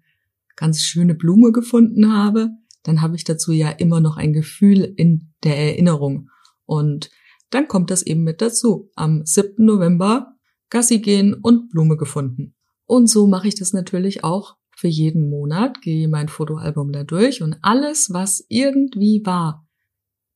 ganz 0.56 0.82
schöne 0.82 1.16
Blume 1.16 1.52
gefunden 1.52 2.12
habe, 2.12 2.50
dann 2.84 3.02
habe 3.02 3.16
ich 3.16 3.24
dazu 3.24 3.52
ja 3.52 3.70
immer 3.70 4.00
noch 4.00 4.18
ein 4.18 4.34
Gefühl 4.34 4.94
in 4.98 5.34
der 5.44 5.58
Erinnerung. 5.58 6.30
Und 6.66 7.10
dann 7.50 7.68
kommt 7.68 7.92
das 7.92 8.02
eben 8.02 8.24
mit 8.24 8.42
dazu. 8.42 8.90
Am 8.96 9.26
7. 9.26 9.66
November 9.66 10.36
Gassi 10.70 11.00
gehen 11.00 11.34
und 11.34 11.70
Blume 11.70 11.98
gefunden. 11.98 12.56
Und 12.86 13.08
so 13.08 13.28
mache 13.28 13.48
ich 13.48 13.56
das 13.56 13.74
natürlich 13.74 14.24
auch 14.24 14.58
für 14.76 14.88
jeden 14.88 15.30
Monat, 15.30 15.82
gehe 15.82 16.08
mein 16.08 16.30
Fotoalbum 16.30 16.92
da 16.92 17.04
durch 17.04 17.42
und 17.42 17.58
alles, 17.62 18.14
was 18.14 18.46
irgendwie 18.48 19.22
war, 19.26 19.68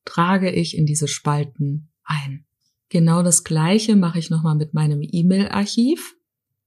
trage 0.06 0.52
ich 0.52 0.78
in 0.78 0.86
diese 0.86 1.08
Spalten 1.08 1.92
ein. 2.04 2.46
Genau 2.94 3.24
das 3.24 3.44
gleiche 3.44 3.96
mache 3.96 4.20
ich 4.20 4.30
nochmal 4.30 4.54
mit 4.54 4.76
meinem 4.76 5.00
E-Mail-Archiv 5.02 6.16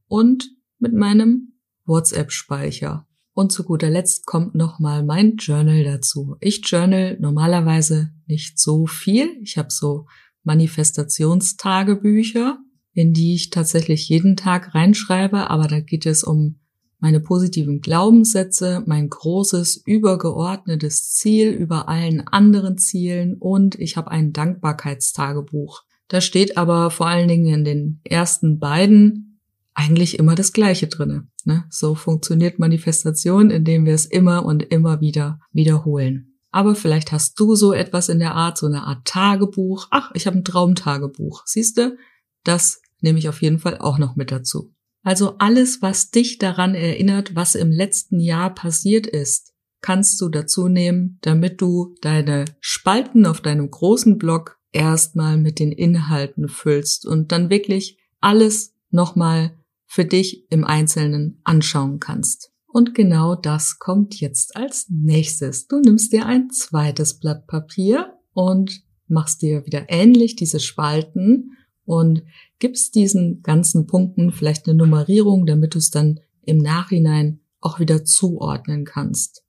und 0.08 0.50
mit 0.80 0.92
meinem 0.92 1.52
WhatsApp-Speicher. 1.84 3.06
Und 3.32 3.52
zu 3.52 3.62
guter 3.62 3.90
Letzt 3.90 4.26
kommt 4.26 4.56
nochmal 4.56 5.04
mein 5.04 5.36
Journal 5.36 5.84
dazu. 5.84 6.34
Ich 6.40 6.68
journal 6.68 7.16
normalerweise 7.20 8.10
nicht 8.26 8.58
so 8.58 8.86
viel. 8.86 9.28
Ich 9.40 9.56
habe 9.56 9.70
so 9.70 10.06
Manifestationstagebücher, 10.42 12.58
in 12.92 13.12
die 13.12 13.34
ich 13.34 13.50
tatsächlich 13.50 14.08
jeden 14.08 14.36
Tag 14.36 14.74
reinschreibe, 14.74 15.48
aber 15.48 15.68
da 15.68 15.78
geht 15.78 16.06
es 16.06 16.24
um 16.24 16.58
meine 16.98 17.20
positiven 17.20 17.80
Glaubenssätze, 17.80 18.82
mein 18.84 19.10
großes 19.10 19.80
übergeordnetes 19.86 21.12
Ziel 21.12 21.50
über 21.50 21.88
allen 21.88 22.26
anderen 22.26 22.78
Zielen 22.78 23.36
und 23.38 23.76
ich 23.76 23.96
habe 23.96 24.10
ein 24.10 24.32
Dankbarkeitstagebuch. 24.32 25.84
Da 26.08 26.20
steht 26.20 26.56
aber 26.56 26.90
vor 26.90 27.08
allen 27.08 27.28
Dingen 27.28 27.52
in 27.52 27.64
den 27.64 28.00
ersten 28.04 28.58
beiden 28.58 29.40
eigentlich 29.74 30.18
immer 30.18 30.34
das 30.34 30.52
Gleiche 30.52 30.86
drinne. 30.86 31.28
Ne? 31.44 31.64
So 31.70 31.94
funktioniert 31.94 32.58
Manifestation, 32.58 33.50
indem 33.50 33.84
wir 33.84 33.94
es 33.94 34.06
immer 34.06 34.44
und 34.44 34.62
immer 34.62 35.00
wieder 35.00 35.40
wiederholen. 35.52 36.38
Aber 36.50 36.74
vielleicht 36.74 37.12
hast 37.12 37.38
du 37.38 37.54
so 37.54 37.72
etwas 37.72 38.08
in 38.08 38.18
der 38.18 38.34
Art, 38.34 38.56
so 38.56 38.66
eine 38.66 38.84
Art 38.84 39.06
Tagebuch. 39.06 39.88
Ach, 39.90 40.10
ich 40.14 40.26
habe 40.26 40.38
ein 40.38 40.44
Traumtagebuch. 40.44 41.42
Siehst 41.44 41.76
du? 41.76 41.96
Das 42.44 42.80
nehme 43.00 43.18
ich 43.18 43.28
auf 43.28 43.42
jeden 43.42 43.58
Fall 43.58 43.76
auch 43.78 43.98
noch 43.98 44.16
mit 44.16 44.30
dazu. 44.30 44.72
Also 45.02 45.36
alles, 45.38 45.82
was 45.82 46.10
dich 46.10 46.38
daran 46.38 46.74
erinnert, 46.74 47.36
was 47.36 47.54
im 47.54 47.70
letzten 47.70 48.18
Jahr 48.18 48.54
passiert 48.54 49.06
ist, 49.06 49.52
kannst 49.82 50.20
du 50.20 50.28
dazu 50.28 50.68
nehmen, 50.68 51.18
damit 51.20 51.60
du 51.60 51.94
deine 52.00 52.46
Spalten 52.60 53.26
auf 53.26 53.40
deinem 53.40 53.70
großen 53.70 54.18
Blog 54.18 54.58
erstmal 54.76 55.36
mit 55.36 55.58
den 55.58 55.72
Inhalten 55.72 56.48
füllst 56.48 57.06
und 57.06 57.32
dann 57.32 57.50
wirklich 57.50 57.98
alles 58.20 58.74
nochmal 58.90 59.56
für 59.86 60.04
dich 60.04 60.50
im 60.50 60.64
Einzelnen 60.64 61.40
anschauen 61.44 61.98
kannst. 61.98 62.52
Und 62.66 62.94
genau 62.94 63.34
das 63.34 63.78
kommt 63.78 64.20
jetzt 64.20 64.56
als 64.56 64.86
nächstes. 64.90 65.66
Du 65.66 65.80
nimmst 65.80 66.12
dir 66.12 66.26
ein 66.26 66.50
zweites 66.50 67.18
Blatt 67.18 67.46
Papier 67.46 68.12
und 68.34 68.82
machst 69.08 69.42
dir 69.42 69.64
wieder 69.64 69.86
ähnlich 69.88 70.36
diese 70.36 70.60
Spalten 70.60 71.52
und 71.84 72.22
gibst 72.58 72.94
diesen 72.94 73.42
ganzen 73.42 73.86
Punkten 73.86 74.32
vielleicht 74.32 74.68
eine 74.68 74.76
Nummerierung, 74.76 75.46
damit 75.46 75.74
du 75.74 75.78
es 75.78 75.90
dann 75.90 76.20
im 76.42 76.58
Nachhinein 76.58 77.40
auch 77.60 77.80
wieder 77.80 78.04
zuordnen 78.04 78.84
kannst. 78.84 79.44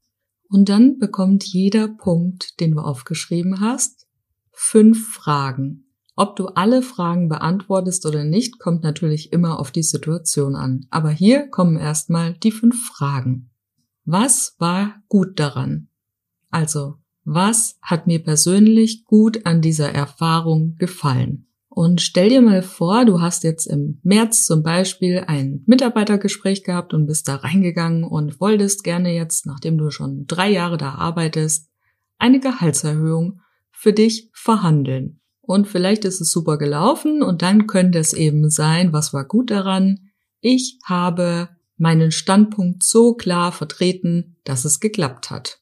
Und 0.50 0.70
dann 0.70 0.98
bekommt 0.98 1.44
jeder 1.44 1.88
Punkt, 1.88 2.60
den 2.60 2.72
du 2.72 2.80
aufgeschrieben 2.80 3.60
hast, 3.60 3.97
fünf 4.60 5.14
Fragen. 5.14 5.86
Ob 6.16 6.36
du 6.36 6.48
alle 6.48 6.82
Fragen 6.82 7.30
beantwortest 7.30 8.08
oder 8.08 8.24
nicht, 8.24 8.58
kommt 8.58 8.82
natürlich 8.82 9.32
immer 9.32 9.60
auf 9.60 9.70
die 9.70 9.84
Situation 9.84 10.56
an. 10.56 10.88
Aber 10.90 11.12
hier 11.12 11.48
kommen 11.48 11.78
erstmal 11.78 12.34
die 12.34 12.52
fünf 12.52 12.88
Fragen. 12.88 13.52
Was 14.04 14.56
war 14.58 14.96
gut 15.10 15.40
daran? 15.40 15.90
Also, 16.50 16.96
was 17.24 17.78
hat 17.84 18.08
mir 18.08 18.24
persönlich 18.24 19.06
gut 19.06 19.46
an 19.46 19.62
dieser 19.62 19.94
Erfahrung 19.94 20.76
gefallen? 20.78 21.48
Und 21.70 22.02
stell 22.02 22.30
dir 22.30 22.42
mal 22.42 22.64
vor, 22.64 23.06
du 23.06 23.22
hast 23.22 23.44
jetzt 23.44 23.68
im 23.68 24.00
März 24.02 24.46
zum 24.46 24.64
Beispiel 24.64 25.24
ein 25.28 25.62
Mitarbeitergespräch 25.68 26.64
gehabt 26.64 26.96
und 26.96 27.06
bist 27.06 27.28
da 27.28 27.36
reingegangen 27.36 28.04
und 28.04 28.42
wolltest 28.42 28.84
gerne 28.84 29.14
jetzt, 29.14 29.46
nachdem 29.46 29.78
du 29.78 29.92
schon 29.92 30.26
drei 30.26 30.50
Jahre 30.50 30.78
da 30.78 30.96
arbeitest, 30.96 31.70
eine 32.18 32.40
Gehaltserhöhung 32.40 33.42
für 33.78 33.94
dich 33.94 34.30
verhandeln. 34.34 35.22
Und 35.42 35.68
vielleicht 35.68 36.04
ist 36.04 36.20
es 36.20 36.32
super 36.32 36.58
gelaufen 36.58 37.22
und 37.22 37.42
dann 37.42 37.68
könnte 37.68 38.00
es 38.00 38.14
eben 38.14 38.50
sein, 38.50 38.92
was 38.92 39.14
war 39.14 39.26
gut 39.26 39.52
daran? 39.52 40.10
Ich 40.42 40.80
habe 40.84 41.50
meinen 41.78 42.12
Standpunkt 42.12 42.84
so 42.84 43.14
klar 43.14 43.52
vertreten, 43.52 44.38
dass 44.44 44.66
es 44.66 44.80
geklappt 44.80 45.30
hat. 45.30 45.62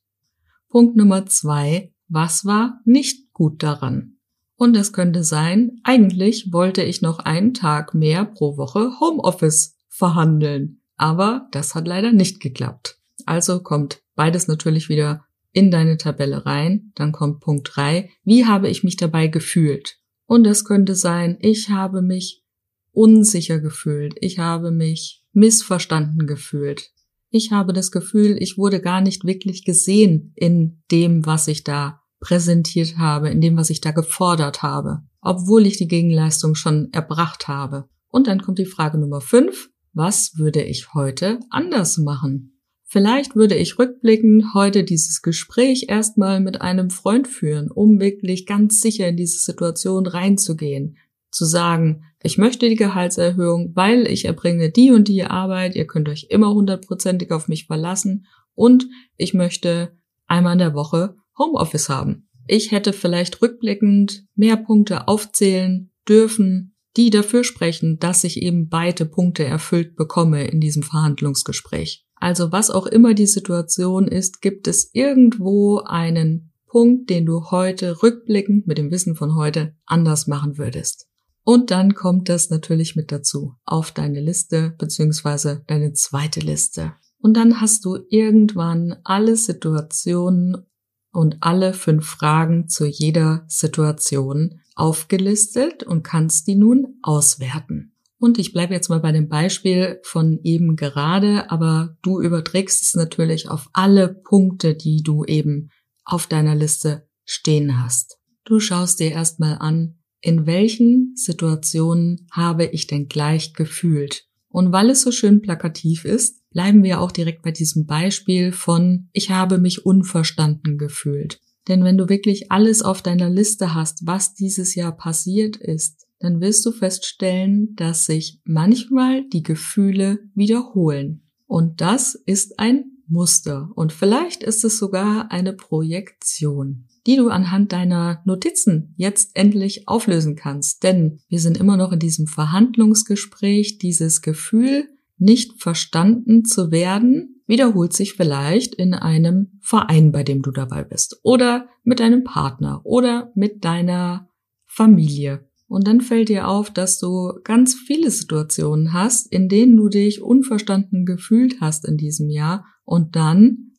Punkt 0.70 0.96
Nummer 0.96 1.26
zwei, 1.26 1.94
was 2.08 2.46
war 2.46 2.80
nicht 2.86 3.34
gut 3.34 3.62
daran? 3.62 4.18
Und 4.56 4.78
es 4.78 4.94
könnte 4.94 5.26
sein, 5.26 5.82
eigentlich 5.84 6.54
wollte 6.54 6.84
ich 6.84 7.02
noch 7.02 7.20
einen 7.20 7.54
Tag 7.54 7.94
mehr 7.94 8.24
pro 8.24 8.58
Woche 8.58 8.98
Homeoffice 9.02 9.76
verhandeln, 9.90 10.82
aber 10.96 11.50
das 11.52 11.76
hat 11.76 11.86
leider 11.86 12.14
nicht 12.14 12.40
geklappt. 12.40 12.98
Also 13.26 13.62
kommt 13.62 14.02
beides 14.16 14.48
natürlich 14.48 14.88
wieder 14.88 15.25
in 15.56 15.72
deine 15.72 15.98
Tabelle 15.98 16.46
rein. 16.46 16.92
Dann 16.96 17.14
kommt 17.14 17.40
Punkt 17.40 17.72
drei. 17.74 18.10
Wie 18.24 18.46
habe 18.46 18.68
ich 18.70 18.84
mich 18.84 18.98
dabei 18.98 19.28
gefühlt? 19.28 19.98
Und 20.28 20.46
es 20.46 20.66
könnte 20.66 20.96
sein, 20.96 21.38
ich 21.40 21.70
habe 21.70 22.02
mich 22.02 22.44
unsicher 22.92 23.60
gefühlt. 23.60 24.16
Ich 24.20 24.38
habe 24.38 24.72
mich 24.72 25.24
missverstanden 25.32 26.28
gefühlt. 26.28 26.92
Ich 27.30 27.52
habe 27.52 27.72
das 27.72 27.92
Gefühl, 27.92 28.38
ich 28.40 28.58
wurde 28.58 28.82
gar 28.82 29.02
nicht 29.02 29.24
wirklich 29.24 29.64
gesehen 29.64 30.34
in 30.36 30.84
dem, 30.92 31.26
was 31.26 31.48
ich 31.48 31.64
da 31.64 32.02
präsentiert 32.20 32.98
habe, 32.98 33.30
in 33.30 33.40
dem, 33.40 33.56
was 33.56 33.70
ich 33.70 33.82
da 33.82 33.92
gefordert 33.92 34.62
habe, 34.62 35.04
obwohl 35.22 35.66
ich 35.66 35.78
die 35.78 35.88
Gegenleistung 35.88 36.56
schon 36.56 36.92
erbracht 36.92 37.48
habe. 37.48 37.88
Und 38.10 38.28
dann 38.28 38.42
kommt 38.42 38.60
die 38.60 38.66
Frage 38.66 38.98
Nummer 38.98 39.22
fünf. 39.22 39.70
Was 39.94 40.38
würde 40.38 40.64
ich 40.64 40.94
heute 40.94 41.40
anders 41.50 41.98
machen? 41.98 42.55
Vielleicht 42.96 43.36
würde 43.36 43.56
ich 43.56 43.78
rückblickend 43.78 44.54
heute 44.54 44.86
dieses 44.86 45.22
Gespräch 45.22 45.88
erstmal 45.90 46.40
mit 46.40 46.62
einem 46.62 46.90
Freund 46.90 47.28
führen, 47.28 47.70
um 47.70 48.00
wirklich 48.00 48.46
ganz 48.46 48.80
sicher 48.80 49.10
in 49.10 49.18
diese 49.18 49.40
Situation 49.40 50.08
reinzugehen. 50.08 50.96
Zu 51.30 51.44
sagen, 51.44 52.06
ich 52.24 52.38
möchte 52.38 52.70
die 52.70 52.78
Gehaltserhöhung, 52.78 53.74
weil 53.76 54.08
ich 54.08 54.24
erbringe 54.24 54.70
die 54.70 54.92
und 54.92 55.10
die 55.10 55.26
Arbeit, 55.26 55.76
ihr 55.76 55.88
könnt 55.88 56.08
euch 56.08 56.28
immer 56.30 56.54
hundertprozentig 56.54 57.32
auf 57.32 57.50
mich 57.50 57.66
verlassen 57.66 58.28
und 58.54 58.88
ich 59.18 59.34
möchte 59.34 59.92
einmal 60.26 60.54
in 60.54 60.60
der 60.60 60.74
Woche 60.74 61.18
Homeoffice 61.38 61.90
haben. 61.90 62.30
Ich 62.48 62.72
hätte 62.72 62.94
vielleicht 62.94 63.42
rückblickend 63.42 64.24
mehr 64.36 64.56
Punkte 64.56 65.10
aufzählen 65.10 65.92
dürfen, 66.08 66.78
die 66.96 67.10
dafür 67.10 67.44
sprechen, 67.44 68.00
dass 68.00 68.24
ich 68.24 68.42
eben 68.42 68.70
beide 68.70 69.06
Punkte 69.06 69.44
erfüllt 69.44 69.98
bekomme 69.98 70.48
in 70.48 70.62
diesem 70.62 70.82
Verhandlungsgespräch. 70.82 72.05
Also 72.16 72.52
was 72.52 72.72
auch 72.72 72.86
immer 72.86 73.14
die 73.14 73.28
Situation 73.28 74.08
ist, 74.08 74.42
gibt 74.42 74.68
es 74.68 74.90
irgendwo 74.94 75.80
einen 75.80 76.52
Punkt, 76.68 77.10
den 77.10 77.26
du 77.26 77.52
heute 77.52 78.02
rückblickend 78.04 78.68
mit 78.68 78.78
dem 78.78 78.92
Wissen 78.92 79.16
von 79.16 79.36
heute 79.36 79.76
anders 79.86 80.28
machen 80.28 80.58
würdest. 80.58 81.08
Und 81.44 81.72
dann 81.72 81.94
kommt 81.94 82.28
das 82.28 82.50
natürlich 82.50 82.96
mit 82.96 83.12
dazu 83.12 83.54
auf 83.66 83.92
deine 83.92 84.20
Liste 84.20 84.74
beziehungsweise 84.78 85.64
deine 85.68 85.94
zweite 85.94 86.40
Liste. 86.40 86.94
Und 87.20 87.38
dann 87.38 87.62
hast 87.62 87.86
du 87.86 88.00
irgendwann 88.10 88.98
alle 89.04 89.36
Situationen 89.36 90.66
und 91.12 91.38
alle 91.42 91.74
fünf 91.74 92.06
Fragen 92.06 92.68
zu 92.68 92.86
jeder 92.86 93.46
Situation 93.48 94.60
aufgelistet 94.76 95.84
und 95.84 96.04
kannst 96.04 96.48
die 96.48 96.56
nun 96.56 97.00
auswerten. 97.02 97.95
Und 98.26 98.40
ich 98.40 98.54
bleibe 98.54 98.74
jetzt 98.74 98.90
mal 98.90 99.02
bei 99.02 99.12
dem 99.12 99.30
Beispiel 99.30 100.00
von 100.02 100.40
eben 100.42 100.76
gerade, 100.76 101.52
aber 101.52 101.96
du 102.02 102.20
überträgst 102.20 102.82
es 102.82 102.96
natürlich 102.96 103.50
auf 103.50 103.70
alle 103.72 104.08
Punkte, 104.08 104.74
die 104.74 105.04
du 105.04 105.26
eben 105.26 105.70
auf 106.06 106.26
deiner 106.26 106.56
Liste 106.56 107.08
stehen 107.24 107.84
hast. 107.84 108.18
Du 108.44 108.60
schaust 108.60 109.00
dir 109.00 109.12
erstmal 109.12 109.60
an, 109.60 110.00
in 110.22 110.48
welchen 110.48 111.14
Situationen 111.16 112.26
habe 112.32 112.66
ich 112.66 112.88
denn 112.88 113.10
gleich 113.10 113.54
gefühlt? 113.54 114.26
Und 114.50 114.72
weil 114.72 114.90
es 114.90 115.04
so 115.04 115.12
schön 115.12 115.44
plakativ 115.44 116.04
ist, 116.04 116.42
bleiben 116.50 116.82
wir 116.82 117.02
auch 117.02 117.12
direkt 117.12 117.44
bei 117.44 117.52
diesem 117.52 117.86
Beispiel 117.86 118.52
von 118.52 119.08
ich 119.14 119.30
habe 119.30 119.60
mich 119.60 119.86
unverstanden 119.86 120.80
gefühlt. 120.80 121.40
Denn 121.68 121.84
wenn 121.84 121.98
du 121.98 122.10
wirklich 122.10 122.52
alles 122.52 122.82
auf 122.82 123.02
deiner 123.02 123.30
Liste 123.30 123.74
hast, 123.74 124.06
was 124.06 124.34
dieses 124.34 124.76
Jahr 124.76 124.96
passiert 124.96 125.58
ist, 125.58 126.06
dann 126.20 126.42
wirst 126.42 126.66
du 126.66 126.72
feststellen, 126.72 127.76
dass 127.76 128.06
sich 128.06 128.40
manchmal 128.46 129.28
die 129.30 129.44
Gefühle 129.44 130.20
wiederholen. 130.34 131.24
Und 131.48 131.82
das 131.82 132.16
ist 132.16 132.60
ein 132.60 132.86
Muster. 133.08 133.70
Und 133.76 133.94
vielleicht 133.94 134.44
ist 134.44 134.64
es 134.64 134.78
sogar 134.78 135.32
eine 135.32 135.54
Projektion 135.54 136.88
die 137.06 137.18
du 137.18 137.30
anhand 137.30 137.72
deiner 137.72 138.22
Notizen 138.26 138.94
jetzt 138.98 139.36
endlich 139.36 139.88
auflösen 139.88 140.36
kannst. 140.36 140.84
Denn 140.84 141.20
wir 141.30 141.40
sind 141.40 141.58
immer 141.58 141.78
noch 141.78 141.92
in 141.92 142.00
diesem 142.00 142.28
Verhandlungsgespräch. 142.28 143.78
Dieses 143.78 144.22
Gefühl, 144.22 144.90
nicht 145.18 145.62
verstanden 145.62 146.46
zu 146.46 146.72
werden, 146.72 147.42
wiederholt 147.48 147.94
sich 147.94 148.14
vielleicht 148.14 148.76
in 148.76 148.94
einem 148.94 149.60
Verein, 149.62 150.12
bei 150.12 150.24
dem 150.24 150.42
du 150.42 150.52
dabei 150.52 150.84
bist. 150.84 151.20
Oder 151.24 151.68
mit 151.84 152.00
deinem 152.00 152.24
Partner 152.24 152.82
oder 152.84 153.32
mit 153.36 153.64
deiner 153.64 154.30
Familie. 154.66 155.48
Und 155.68 155.88
dann 155.88 156.02
fällt 156.02 156.30
dir 156.30 156.48
auf, 156.48 156.70
dass 156.70 157.00
du 157.00 157.34
ganz 157.44 157.74
viele 157.76 158.12
Situationen 158.12 158.94
hast, 158.94 159.32
in 159.32 159.50
denen 159.50 159.78
du 159.78 159.90
dich 159.90 160.22
unverstanden 160.22 161.06
gefühlt 161.06 161.60
hast 161.60 161.88
in 161.88 161.98
diesem 161.98 162.30
Jahr. 162.30 162.66
Und 162.84 163.16
dann 163.16 163.72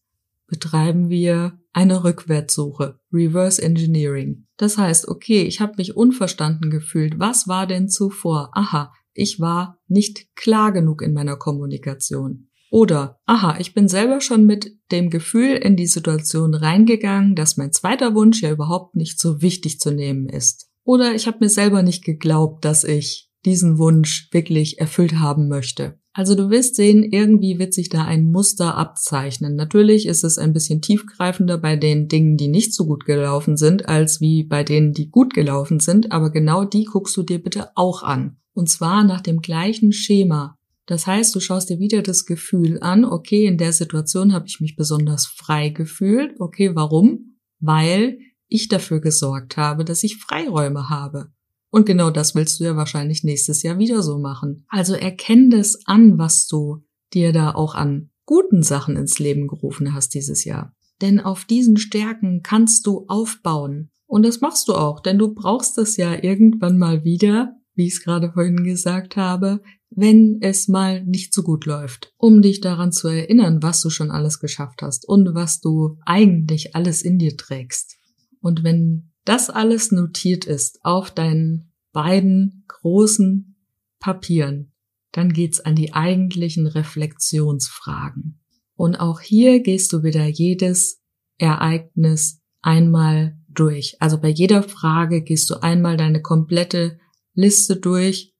betreiben 0.49 1.09
wir 1.11 1.61
eine 1.73 2.05
Rückwärtssuche, 2.05 2.99
Reverse 3.13 3.63
Engineering. 3.63 4.47
Das 4.57 4.79
heißt, 4.79 5.09
okay, 5.09 5.43
ich 5.43 5.61
habe 5.61 5.75
mich 5.77 5.97
unverstanden 5.97 6.71
gefühlt. 6.71 7.19
Was 7.19 7.47
war 7.47 7.67
denn 7.67 7.89
zuvor? 7.89 8.51
Aha, 8.53 8.93
ich 9.17 9.41
war 9.41 9.79
nicht 9.89 10.35
klar 10.37 10.73
genug 10.73 11.03
in 11.03 11.13
meiner 11.13 11.37
Kommunikation. 11.37 12.49
Oder, 12.71 13.21
aha, 13.27 13.57
ich 13.59 13.75
bin 13.75 13.89
selber 13.89 14.21
schon 14.21 14.45
mit 14.45 14.73
dem 14.91 15.09
Gefühl 15.09 15.57
in 15.57 15.77
die 15.77 15.87
Situation 15.87 16.55
reingegangen, 16.55 17.35
dass 17.35 17.57
mein 17.57 17.73
zweiter 17.73 18.15
Wunsch 18.15 18.43
ja 18.43 18.51
überhaupt 18.51 18.97
nicht 18.97 19.21
so 19.21 19.41
wichtig 19.41 19.81
zu 19.81 19.91
nehmen 19.91 20.29
ist. 20.29 20.69
Oder 20.85 21.15
ich 21.15 21.27
habe 21.27 21.39
mir 21.41 21.49
selber 21.49 21.83
nicht 21.83 22.05
geglaubt, 22.05 22.65
dass 22.65 22.85
ich 22.85 23.31
diesen 23.45 23.79
Wunsch 23.79 24.29
wirklich 24.33 24.79
erfüllt 24.81 25.21
haben 25.21 25.49
möchte. 25.49 25.99
Also 26.13 26.35
du 26.35 26.51
wirst 26.51 26.77
sehen, 26.77 27.05
irgendwie 27.05 27.59
wird 27.59 27.75
sich 27.75 27.89
da 27.89 28.05
ein 28.05 28.31
Muster 28.31 28.77
abzeichnen. 28.77 29.55
Natürlich 29.55 30.07
ist 30.07 30.25
es 30.25 30.39
ein 30.39 30.53
bisschen 30.53 30.81
tiefgreifender 30.81 31.59
bei 31.59 31.77
den 31.77 32.09
Dingen, 32.09 32.37
die 32.37 32.49
nicht 32.49 32.75
so 32.75 32.87
gut 32.87 33.05
gelaufen 33.05 33.57
sind, 33.57 33.89
als 33.89 34.21
wie 34.21 34.43
bei 34.43 34.65
denen, 34.65 34.93
die 34.93 35.11
gut 35.11 35.35
gelaufen 35.35 35.79
sind, 35.79 36.13
aber 36.13 36.31
genau 36.31 36.65
die 36.65 36.85
guckst 36.85 37.17
du 37.17 37.23
dir 37.23 37.43
bitte 37.43 37.69
auch 37.77 38.03
an. 38.03 38.39
Und 38.57 38.71
zwar 38.71 39.05
nach 39.05 39.21
dem 39.21 39.43
gleichen 39.43 39.93
Schema. 39.93 40.57
Das 40.87 41.07
heißt, 41.07 41.35
du 41.35 41.41
schaust 41.41 41.69
dir 41.69 41.79
wieder 41.79 42.01
das 42.01 42.25
Gefühl 42.25 42.79
an, 42.81 43.05
okay, 43.05 43.45
in 43.45 43.59
der 43.59 43.75
Situation 43.75 44.33
habe 44.33 44.47
ich 44.49 44.61
mich 44.61 44.77
besonders 44.77 45.27
frei 45.27 45.69
gefühlt. 45.69 46.41
Okay, 46.41 46.75
warum? 46.75 47.37
Weil 47.61 48.19
ich 48.49 48.69
dafür 48.69 49.01
gesorgt 49.01 49.59
habe, 49.59 49.85
dass 49.85 50.03
ich 50.05 50.17
Freiräume 50.17 50.89
habe. 50.89 51.33
Und 51.71 51.85
genau 51.85 52.09
das 52.11 52.35
willst 52.35 52.59
du 52.59 52.65
ja 52.65 52.77
wahrscheinlich 52.77 53.25
nächstes 53.25 53.63
Jahr 53.63 53.79
wieder 53.79 54.03
so 54.03 54.19
machen. 54.19 54.65
Also 54.69 54.95
erkenn 54.95 55.51
das 55.51 55.85
an, 55.85 56.17
was 56.17 56.47
du 56.47 56.83
dir 57.13 57.35
da 57.35 57.55
auch 57.55 57.75
an 57.75 58.09
guten 58.25 58.63
Sachen 58.63 58.97
ins 58.97 59.19
Leben 59.19 59.49
gerufen 59.49 59.93
hast 59.93 60.15
dieses 60.15 60.45
Jahr. 60.45 60.73
Denn 61.03 61.21
auf 61.21 61.45
diesen 61.45 61.77
Stärken 61.77 62.41
kannst 62.43 62.87
du 62.87 63.05
aufbauen. 63.09 63.91
Und 64.07 64.25
das 64.25 64.41
machst 64.41 64.69
du 64.69 64.75
auch, 64.75 65.01
denn 65.01 65.19
du 65.19 65.35
brauchst 65.35 65.77
das 65.77 65.99
ja 65.99 66.15
irgendwann 66.23 66.79
mal 66.79 67.05
wieder, 67.05 67.53
wie 67.77 67.87
ich 67.87 67.95
es 67.95 68.03
gerade 68.03 68.33
vorhin 68.33 68.65
gesagt 68.65 69.17
habe, 69.17 69.61
wenn 69.91 70.39
es 70.41 70.67
mal 70.67 71.05
nicht 71.05 71.33
so 71.33 71.43
gut 71.43 71.65
läuft, 71.67 72.13
um 72.17 72.43
dich 72.43 72.61
daran 72.61 72.91
zu 72.91 73.09
erinnern, 73.09 73.63
was 73.63 73.81
du 73.83 73.91
schon 73.91 74.11
alles 74.11 74.41
geschafft 74.41 74.83
hast 74.83 75.09
und 75.09 75.35
was 75.35 75.61
du 75.61 75.99
eigentlich 76.05 76.75
alles 76.75 77.03
in 77.03 77.19
dir 77.19 77.37
trägst. 77.37 77.99
Und 78.41 78.65
wenn 78.65 79.13
das 79.25 79.51
alles 79.51 79.93
notiert 79.93 80.45
ist 80.45 80.85
auf 80.85 81.11
deinen 81.11 81.73
beiden 81.93 82.65
großen 82.69 83.57
Papieren, 83.99 84.73
dann 85.13 85.33
geht's 85.33 85.61
an 85.61 85.75
die 85.75 85.95
eigentlichen 85.95 86.67
Reflexionsfragen. 86.67 88.41
Und 88.75 88.97
auch 88.97 89.21
hier 89.21 89.61
gehst 89.61 89.93
du 89.93 90.03
wieder 90.03 90.27
jedes 90.27 91.01
Ereignis 91.39 92.43
einmal 92.61 93.39
durch. 93.49 93.97
Also 94.01 94.19
bei 94.19 94.29
jeder 94.29 94.63
Frage 94.63 95.23
gehst 95.23 95.49
du 95.51 95.63
einmal 95.63 95.97
deine 95.97 96.21
komplette 96.21 96.99
Liste 97.37 97.77
durch, 97.77 98.35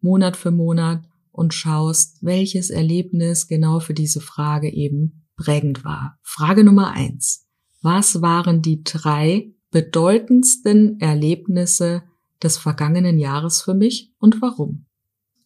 Monat 0.00 0.36
für 0.36 0.50
Monat, 0.50 1.04
und 1.30 1.54
schaust, 1.54 2.18
welches 2.20 2.70
Erlebnis 2.70 3.46
genau 3.46 3.78
für 3.78 3.94
diese 3.94 4.20
Frage 4.20 4.72
eben 4.72 5.28
prägend 5.36 5.84
war. 5.84 6.18
Frage 6.22 6.64
Nummer 6.64 6.90
eins. 6.90 7.46
Was 7.80 8.22
waren 8.22 8.60
die 8.60 8.82
drei 8.82 9.52
bedeutendsten 9.70 10.98
Erlebnisse 11.00 12.02
des 12.42 12.56
vergangenen 12.56 13.18
Jahres 13.18 13.62
für 13.62 13.74
mich 13.74 14.12
und 14.18 14.40
warum. 14.40 14.86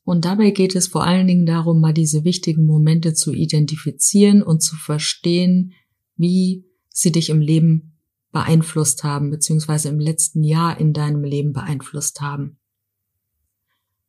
Und 0.05 0.25
dabei 0.25 0.51
geht 0.51 0.75
es 0.75 0.89
vor 0.89 1.05
allen 1.05 1.27
Dingen 1.27 1.47
darum, 1.47 1.81
mal 1.81 1.95
diese 1.95 2.25
wichtigen 2.25 2.67
Momente 2.67 3.15
zu 3.15 3.33
identifizieren 3.33 4.43
und 4.43 4.63
zu 4.63 4.77
verstehen, 4.77 5.73
wie 6.17 6.65
sie 6.89 7.13
dich 7.13 7.31
im 7.31 7.41
Leben 7.41 8.01
beeinflusst 8.33 9.05
haben, 9.05 9.31
beziehungsweise 9.31 9.89
im 9.89 10.01
letzten 10.01 10.43
Jahr 10.43 10.79
in 10.79 10.93
deinem 10.93 11.23
Leben 11.23 11.53
beeinflusst 11.53 12.21
haben. 12.21 12.59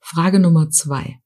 Frage 0.06 0.40
Nummer 0.40 0.70
zwei. 0.70 1.22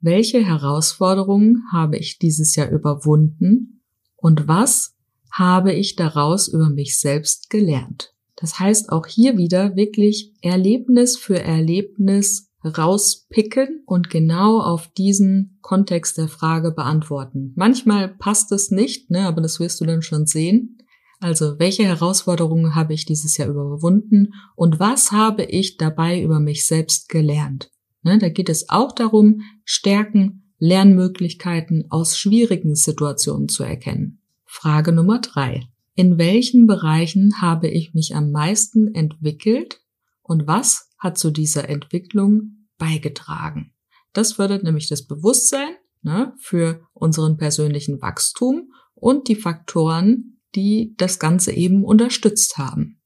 Welche 0.00 0.42
Herausforderungen 0.42 1.64
habe 1.70 1.98
ich 1.98 2.18
dieses 2.18 2.56
Jahr 2.56 2.70
überwunden 2.70 3.82
und 4.16 4.48
was 4.48 4.96
habe 5.30 5.74
ich 5.74 5.96
daraus 5.96 6.48
über 6.48 6.70
mich 6.70 6.98
selbst 6.98 7.50
gelernt? 7.50 8.14
Das 8.34 8.58
heißt 8.58 8.90
auch 8.90 9.06
hier 9.06 9.36
wieder 9.36 9.76
wirklich 9.76 10.32
Erlebnis 10.40 11.18
für 11.18 11.38
Erlebnis 11.38 12.50
rauspicken 12.64 13.82
und 13.84 14.08
genau 14.08 14.60
auf 14.62 14.88
diesen 14.88 15.58
Kontext 15.60 16.16
der 16.16 16.28
Frage 16.28 16.72
beantworten. 16.72 17.52
Manchmal 17.54 18.08
passt 18.08 18.50
es 18.50 18.70
nicht, 18.70 19.10
ne, 19.10 19.26
aber 19.26 19.42
das 19.42 19.60
wirst 19.60 19.78
du 19.82 19.84
dann 19.84 20.00
schon 20.00 20.26
sehen. 20.26 20.78
Also, 21.20 21.58
welche 21.58 21.84
Herausforderungen 21.84 22.74
habe 22.74 22.94
ich 22.94 23.04
dieses 23.04 23.36
Jahr 23.36 23.48
überwunden 23.48 24.32
und 24.54 24.80
was 24.80 25.12
habe 25.12 25.44
ich 25.44 25.76
dabei 25.76 26.20
über 26.20 26.40
mich 26.40 26.66
selbst 26.66 27.10
gelernt? 27.10 27.70
Ne, 28.06 28.18
da 28.18 28.28
geht 28.28 28.48
es 28.48 28.68
auch 28.68 28.92
darum, 28.92 29.42
Stärken, 29.64 30.52
Lernmöglichkeiten 30.58 31.90
aus 31.90 32.16
schwierigen 32.16 32.74
Situationen 32.74 33.48
zu 33.48 33.64
erkennen. 33.64 34.22
Frage 34.44 34.92
Nummer 34.92 35.20
drei 35.20 35.68
in 35.96 36.18
welchen 36.18 36.66
Bereichen 36.66 37.40
habe 37.40 37.68
ich 37.68 37.94
mich 37.94 38.14
am 38.14 38.30
meisten 38.30 38.94
entwickelt 38.94 39.80
und 40.22 40.46
was 40.46 40.90
hat 40.98 41.18
zu 41.18 41.30
dieser 41.30 41.68
Entwicklung 41.70 42.68
beigetragen. 42.76 43.72
Das 44.12 44.34
fördert 44.34 44.62
nämlich 44.62 44.88
das 44.88 45.06
Bewusstsein 45.06 45.74
ne, 46.02 46.34
für 46.38 46.86
unseren 46.92 47.38
persönlichen 47.38 48.02
Wachstum 48.02 48.72
und 48.94 49.28
die 49.28 49.36
Faktoren, 49.36 50.38
die 50.54 50.94
das 50.98 51.18
Ganze 51.18 51.52
eben 51.52 51.82
unterstützt 51.82 52.58
haben. 52.58 53.00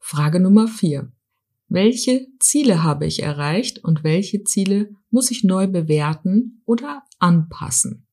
Frage 0.00 0.40
Nummer 0.40 0.66
vier. 0.66 1.12
Welche 1.72 2.26
Ziele 2.38 2.82
habe 2.82 3.06
ich 3.06 3.22
erreicht 3.22 3.82
und 3.82 4.04
welche 4.04 4.44
Ziele 4.44 4.90
muss 5.10 5.30
ich 5.30 5.42
neu 5.42 5.66
bewerten 5.66 6.62
oder 6.66 7.02
anpassen. 7.18 8.06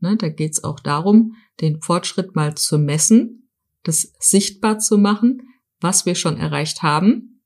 Ne, 0.00 0.16
da 0.16 0.28
geht 0.28 0.52
es 0.52 0.64
auch 0.64 0.80
darum, 0.80 1.36
den 1.60 1.80
Fortschritt 1.80 2.34
mal 2.34 2.56
zu 2.56 2.78
messen, 2.78 3.48
das 3.84 4.12
sichtbar 4.18 4.80
zu 4.80 4.98
machen, 4.98 5.42
was 5.80 6.04
wir 6.04 6.16
schon 6.16 6.36
erreicht 6.36 6.82
haben 6.82 7.42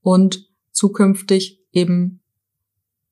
und 0.00 0.48
zukünftig 0.72 1.60
eben 1.70 2.20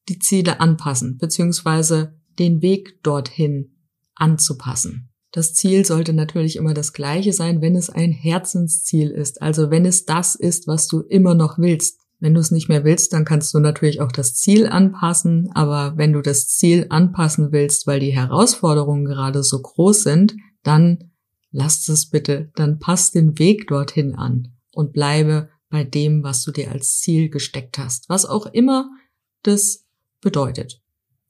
die 0.08 0.18
Ziele 0.18 0.58
anpassen, 0.58 1.18
beziehungsweise 1.18 2.20
den 2.38 2.62
Weg 2.62 3.00
dorthin 3.04 3.76
anzupassen. 4.16 5.12
Das 5.32 5.54
Ziel 5.54 5.84
sollte 5.86 6.12
natürlich 6.12 6.56
immer 6.56 6.74
das 6.74 6.92
gleiche 6.92 7.32
sein, 7.32 7.62
wenn 7.62 7.74
es 7.74 7.88
ein 7.88 8.12
Herzensziel 8.12 9.10
ist, 9.10 9.40
also 9.40 9.70
wenn 9.70 9.86
es 9.86 10.04
das 10.04 10.34
ist, 10.34 10.66
was 10.66 10.88
du 10.88 11.00
immer 11.00 11.34
noch 11.34 11.58
willst. 11.58 12.00
Wenn 12.20 12.34
du 12.34 12.40
es 12.40 12.52
nicht 12.52 12.68
mehr 12.68 12.84
willst, 12.84 13.12
dann 13.14 13.24
kannst 13.24 13.52
du 13.52 13.58
natürlich 13.58 14.00
auch 14.00 14.12
das 14.12 14.34
Ziel 14.34 14.68
anpassen, 14.68 15.50
aber 15.54 15.96
wenn 15.96 16.12
du 16.12 16.20
das 16.20 16.48
Ziel 16.48 16.86
anpassen 16.90 17.50
willst, 17.50 17.86
weil 17.86 17.98
die 17.98 18.14
Herausforderungen 18.14 19.06
gerade 19.06 19.42
so 19.42 19.60
groß 19.60 20.04
sind, 20.04 20.36
dann 20.62 21.10
lass 21.50 21.88
es 21.88 22.10
bitte, 22.10 22.52
dann 22.54 22.78
pass 22.78 23.10
den 23.10 23.38
Weg 23.38 23.66
dorthin 23.66 24.14
an 24.14 24.52
und 24.70 24.92
bleibe 24.92 25.48
bei 25.70 25.82
dem, 25.82 26.22
was 26.22 26.44
du 26.44 26.52
dir 26.52 26.70
als 26.70 26.98
Ziel 26.98 27.30
gesteckt 27.30 27.78
hast, 27.78 28.08
was 28.08 28.26
auch 28.26 28.46
immer 28.46 28.90
das 29.42 29.84
bedeutet. 30.20 30.80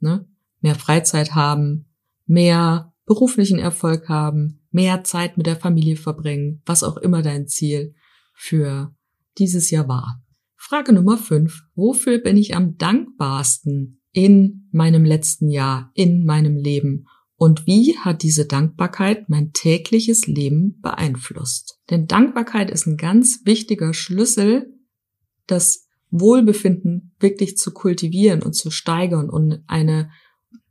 Ne? 0.01 0.27
Mehr 0.61 0.75
Freizeit 0.75 1.35
haben, 1.35 1.87
mehr 2.27 2.92
beruflichen 3.13 3.59
Erfolg 3.59 4.09
haben, 4.09 4.63
mehr 4.71 5.05
Zeit 5.05 5.37
mit 5.37 5.45
der 5.47 5.57
Familie 5.57 5.97
verbringen, 5.97 6.63
was 6.65 6.83
auch 6.83 6.97
immer 6.97 7.21
dein 7.21 7.47
Ziel 7.47 7.95
für 8.35 8.95
dieses 9.37 9.71
Jahr 9.71 9.87
war. 9.87 10.23
Frage 10.57 10.95
Nummer 10.95 11.19
5. 11.19 11.63
Wofür 11.75 12.21
bin 12.21 12.39
ich 12.39 12.57
am 12.57 12.79
dankbarsten 12.79 14.01
in 14.13 14.67
meinem 14.73 15.05
letzten 15.05 15.51
Jahr, 15.51 15.91
in 15.93 16.25
meinem 16.25 16.57
Leben? 16.57 17.05
Und 17.37 17.67
wie 17.67 17.99
hat 17.99 18.23
diese 18.23 18.47
Dankbarkeit 18.47 19.29
mein 19.29 19.53
tägliches 19.53 20.27
Leben 20.27 20.81
beeinflusst? 20.81 21.81
Denn 21.91 22.07
Dankbarkeit 22.07 22.71
ist 22.71 22.87
ein 22.87 22.97
ganz 22.97 23.43
wichtiger 23.45 23.93
Schlüssel, 23.93 24.73
das 25.47 25.87
Wohlbefinden 26.11 27.15
wirklich 27.21 27.59
zu 27.59 27.73
kultivieren 27.73 28.43
und 28.43 28.55
zu 28.55 28.71
steigern 28.71 29.29
und 29.29 29.63
eine 29.67 30.11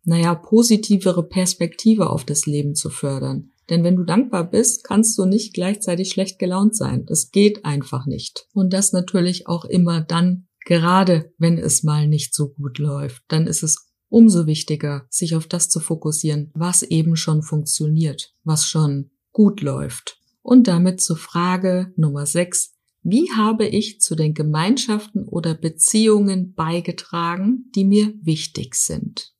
naja, 0.03 0.35
positivere 0.35 1.27
Perspektive 1.27 2.09
auf 2.09 2.25
das 2.25 2.45
Leben 2.45 2.75
zu 2.75 2.89
fördern. 2.89 3.51
Denn 3.69 3.83
wenn 3.83 3.95
du 3.95 4.03
dankbar 4.03 4.49
bist, 4.49 4.83
kannst 4.83 5.17
du 5.17 5.25
nicht 5.25 5.53
gleichzeitig 5.53 6.09
schlecht 6.09 6.39
gelaunt 6.39 6.75
sein. 6.75 7.05
Das 7.05 7.31
geht 7.31 7.63
einfach 7.63 8.05
nicht. 8.05 8.47
Und 8.53 8.73
das 8.73 8.91
natürlich 8.91 9.47
auch 9.47 9.65
immer 9.65 10.01
dann, 10.01 10.47
gerade 10.65 11.31
wenn 11.37 11.57
es 11.57 11.83
mal 11.83 12.07
nicht 12.07 12.35
so 12.35 12.49
gut 12.49 12.79
läuft, 12.79 13.23
dann 13.27 13.47
ist 13.47 13.63
es 13.63 13.91
umso 14.09 14.45
wichtiger, 14.45 15.05
sich 15.09 15.35
auf 15.35 15.47
das 15.47 15.69
zu 15.69 15.79
fokussieren, 15.79 16.51
was 16.53 16.83
eben 16.83 17.15
schon 17.15 17.43
funktioniert, 17.43 18.33
was 18.43 18.67
schon 18.67 19.11
gut 19.31 19.61
läuft. 19.61 20.17
Und 20.41 20.67
damit 20.67 21.01
zur 21.01 21.17
Frage 21.17 21.93
Nummer 21.95 22.25
6. 22.25 22.73
Wie 23.03 23.31
habe 23.31 23.65
ich 23.65 24.01
zu 24.01 24.15
den 24.15 24.33
Gemeinschaften 24.33 25.27
oder 25.27 25.55
Beziehungen 25.55 26.53
beigetragen, 26.53 27.71
die 27.73 27.85
mir 27.85 28.13
wichtig 28.21 28.75
sind? 28.75 29.33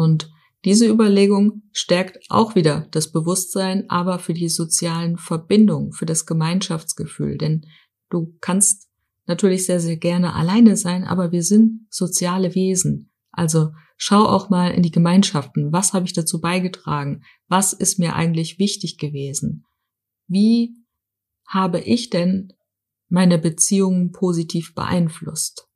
Und 0.00 0.30
diese 0.64 0.88
Überlegung 0.88 1.62
stärkt 1.72 2.18
auch 2.30 2.54
wieder 2.54 2.88
das 2.90 3.12
Bewusstsein, 3.12 3.84
aber 3.90 4.18
für 4.18 4.32
die 4.32 4.48
sozialen 4.48 5.18
Verbindungen, 5.18 5.92
für 5.92 6.06
das 6.06 6.24
Gemeinschaftsgefühl. 6.24 7.36
Denn 7.36 7.66
du 8.08 8.34
kannst 8.40 8.88
natürlich 9.26 9.66
sehr, 9.66 9.78
sehr 9.78 9.98
gerne 9.98 10.34
alleine 10.34 10.78
sein, 10.78 11.04
aber 11.04 11.32
wir 11.32 11.42
sind 11.42 11.86
soziale 11.90 12.54
Wesen. 12.54 13.12
Also 13.30 13.72
schau 13.98 14.24
auch 14.24 14.48
mal 14.48 14.68
in 14.68 14.82
die 14.82 14.90
Gemeinschaften. 14.90 15.70
Was 15.70 15.92
habe 15.92 16.06
ich 16.06 16.14
dazu 16.14 16.40
beigetragen? 16.40 17.22
Was 17.48 17.74
ist 17.74 17.98
mir 17.98 18.14
eigentlich 18.14 18.58
wichtig 18.58 18.96
gewesen? 18.96 19.66
Wie 20.28 20.76
habe 21.46 21.80
ich 21.80 22.08
denn 22.08 22.54
meine 23.10 23.36
Beziehungen 23.36 24.12
positiv 24.12 24.74
beeinflusst? 24.74 25.69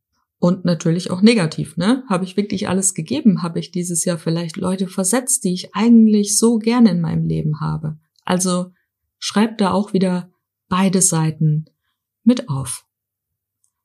Und 0.45 0.67
natürlich 0.67 1.11
auch 1.11 1.23
negativ, 1.23 1.79
ne? 1.79 2.05
Habe 2.07 2.25
ich 2.25 2.37
wirklich 2.37 2.69
alles 2.69 2.93
gegeben? 2.93 3.43
Habe 3.43 3.61
ich 3.61 3.71
dieses 3.71 4.05
Jahr 4.05 4.19
vielleicht 4.19 4.59
Leute 4.59 4.89
versetzt, 4.89 5.43
die 5.45 5.55
ich 5.55 5.75
eigentlich 5.75 6.37
so 6.37 6.59
gerne 6.59 6.91
in 6.91 7.01
meinem 7.01 7.25
Leben 7.25 7.61
habe? 7.61 7.97
Also 8.27 8.73
schreib 9.19 9.57
da 9.57 9.71
auch 9.71 9.95
wieder 9.95 10.31
beide 10.69 11.01
Seiten 11.01 11.65
mit 12.25 12.51
auf. 12.51 12.85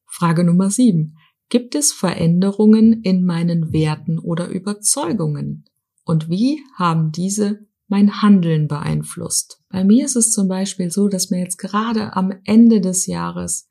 Frage 0.05 0.43
Nummer 0.43 0.69
sieben. 0.69 1.15
Gibt 1.47 1.75
es 1.75 1.93
Veränderungen 1.93 3.03
in 3.03 3.23
meinen 3.23 3.71
Werten 3.71 4.19
oder 4.19 4.49
Überzeugungen? 4.49 5.63
Und 6.03 6.29
wie 6.29 6.59
haben 6.75 7.13
diese 7.13 7.67
mein 7.87 8.21
Handeln 8.21 8.67
beeinflusst? 8.67 9.63
Bei 9.69 9.85
mir 9.85 10.03
ist 10.03 10.17
es 10.17 10.31
zum 10.31 10.49
Beispiel 10.49 10.91
so, 10.91 11.07
dass 11.07 11.29
mir 11.29 11.39
jetzt 11.39 11.57
gerade 11.57 12.17
am 12.17 12.33
Ende 12.43 12.81
des 12.81 13.05
Jahres 13.05 13.68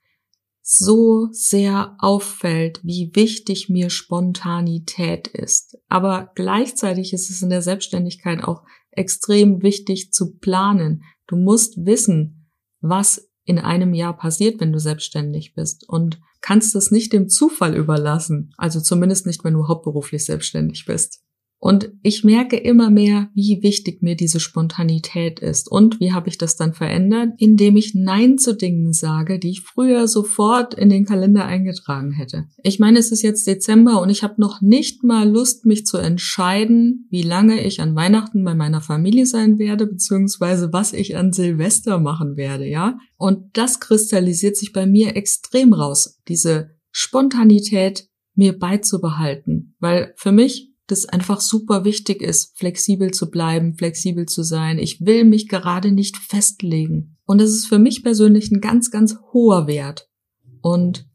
so 0.71 1.29
sehr 1.33 1.97
auffällt, 1.99 2.81
wie 2.85 3.11
wichtig 3.15 3.71
mir 3.71 3.89
Spontanität 3.89 5.27
ist. 5.27 5.79
Aber 5.89 6.31
gleichzeitig 6.35 7.15
ist 7.15 7.31
es 7.31 7.41
in 7.41 7.49
der 7.49 7.63
Selbstständigkeit 7.63 8.45
auch 8.45 8.65
extrem 8.91 9.63
wichtig 9.63 10.13
zu 10.13 10.37
planen. 10.37 11.05
Du 11.27 11.37
musst 11.37 11.87
wissen, 11.87 12.51
was 12.83 13.31
in 13.45 13.59
einem 13.59 13.95
Jahr 13.95 14.15
passiert, 14.15 14.61
wenn 14.61 14.75
du 14.75 14.79
selbstständig 14.79 15.55
bist 15.55 15.89
und 15.89 16.21
kannst 16.43 16.77
es 16.77 16.91
nicht 16.91 17.15
dem 17.15 17.31
Zufall 17.31 17.75
überlassen. 17.75 18.53
Also 18.59 18.83
zumindest 18.83 19.25
nicht, 19.25 19.45
wenn 19.45 19.55
du 19.55 19.69
hauptberuflich 19.69 20.27
selbstständig 20.27 20.85
bist. 20.85 21.23
Und 21.61 21.91
ich 22.03 22.23
merke 22.23 22.57
immer 22.57 22.89
mehr, 22.89 23.31
wie 23.35 23.61
wichtig 23.63 24.01
mir 24.01 24.15
diese 24.15 24.39
Spontanität 24.39 25.41
ist. 25.41 25.71
Und 25.71 25.99
wie 25.99 26.13
habe 26.13 26.29
ich 26.29 26.39
das 26.39 26.57
dann 26.57 26.73
verändert? 26.73 27.31
Indem 27.39 27.77
ich 27.77 27.95
Nein 27.95 28.39
zu 28.39 28.55
Dingen 28.55 28.93
sage, 28.93 29.41
die 29.41 29.51
ich 29.51 29.63
früher 29.63 30.07
sofort 30.07 30.75
in 30.75 30.89
den 30.89 31.05
Kalender 31.05 31.47
eingetragen 31.47 32.13
hätte. 32.13 32.47
Ich 32.63 32.79
meine, 32.79 33.01
es 33.01 33.11
ist 33.11 33.23
jetzt 33.23 33.47
Dezember 33.47 34.01
und 34.01 34.09
ich 34.09 34.23
habe 34.23 34.41
noch 34.41 34.61
nicht 34.61 35.03
mal 35.03 35.29
Lust, 35.29 35.67
mich 35.67 35.85
zu 35.85 35.99
entscheiden, 35.99 37.09
wie 37.11 37.23
lange 37.23 37.65
ich 37.65 37.81
an 37.81 37.97
Weihnachten 37.97 38.45
bei 38.45 38.55
meiner 38.55 38.81
Familie 38.81 39.27
sein 39.27 39.59
werde, 39.59 39.87
beziehungsweise 39.87 40.73
was 40.73 40.93
ich 40.93 41.17
an 41.17 41.33
Silvester 41.33 41.99
machen 41.99 42.37
werde, 42.37 42.67
ja? 42.67 42.99
Und 43.17 43.57
das 43.57 43.81
kristallisiert 43.81 44.57
sich 44.57 44.73
bei 44.73 44.87
mir 44.87 45.17
extrem 45.17 45.73
raus, 45.73 46.21
diese 46.29 46.71
Spontanität 46.93 48.09
mir 48.37 48.57
beizubehalten. 48.57 49.75
Weil 49.81 50.15
für 50.17 50.31
mich 50.31 50.68
das 50.89 51.05
einfach 51.05 51.41
super 51.41 51.85
wichtig 51.85 52.23
ist, 52.23 52.59
flexibel 52.59 53.13
zu 53.13 53.31
bleiben, 53.31 53.75
flexibel 53.75 54.27
zu 54.27 54.43
sein. 54.43 54.79
Ich 54.79 55.01
will 55.05 55.25
mich 55.25 55.49
gerade 55.49 55.93
nicht 55.93 56.17
festlegen. 56.17 57.17
Und 57.25 57.41
das 57.41 57.51
ist 57.51 57.67
für 57.67 57.79
mich 57.79 58.03
persönlich 58.03 58.51
ein 58.51 58.61
ganz, 58.61 58.91
ganz 58.91 59.17
hoher 59.33 59.67
Wert. 59.67 60.09
Und 60.63 61.07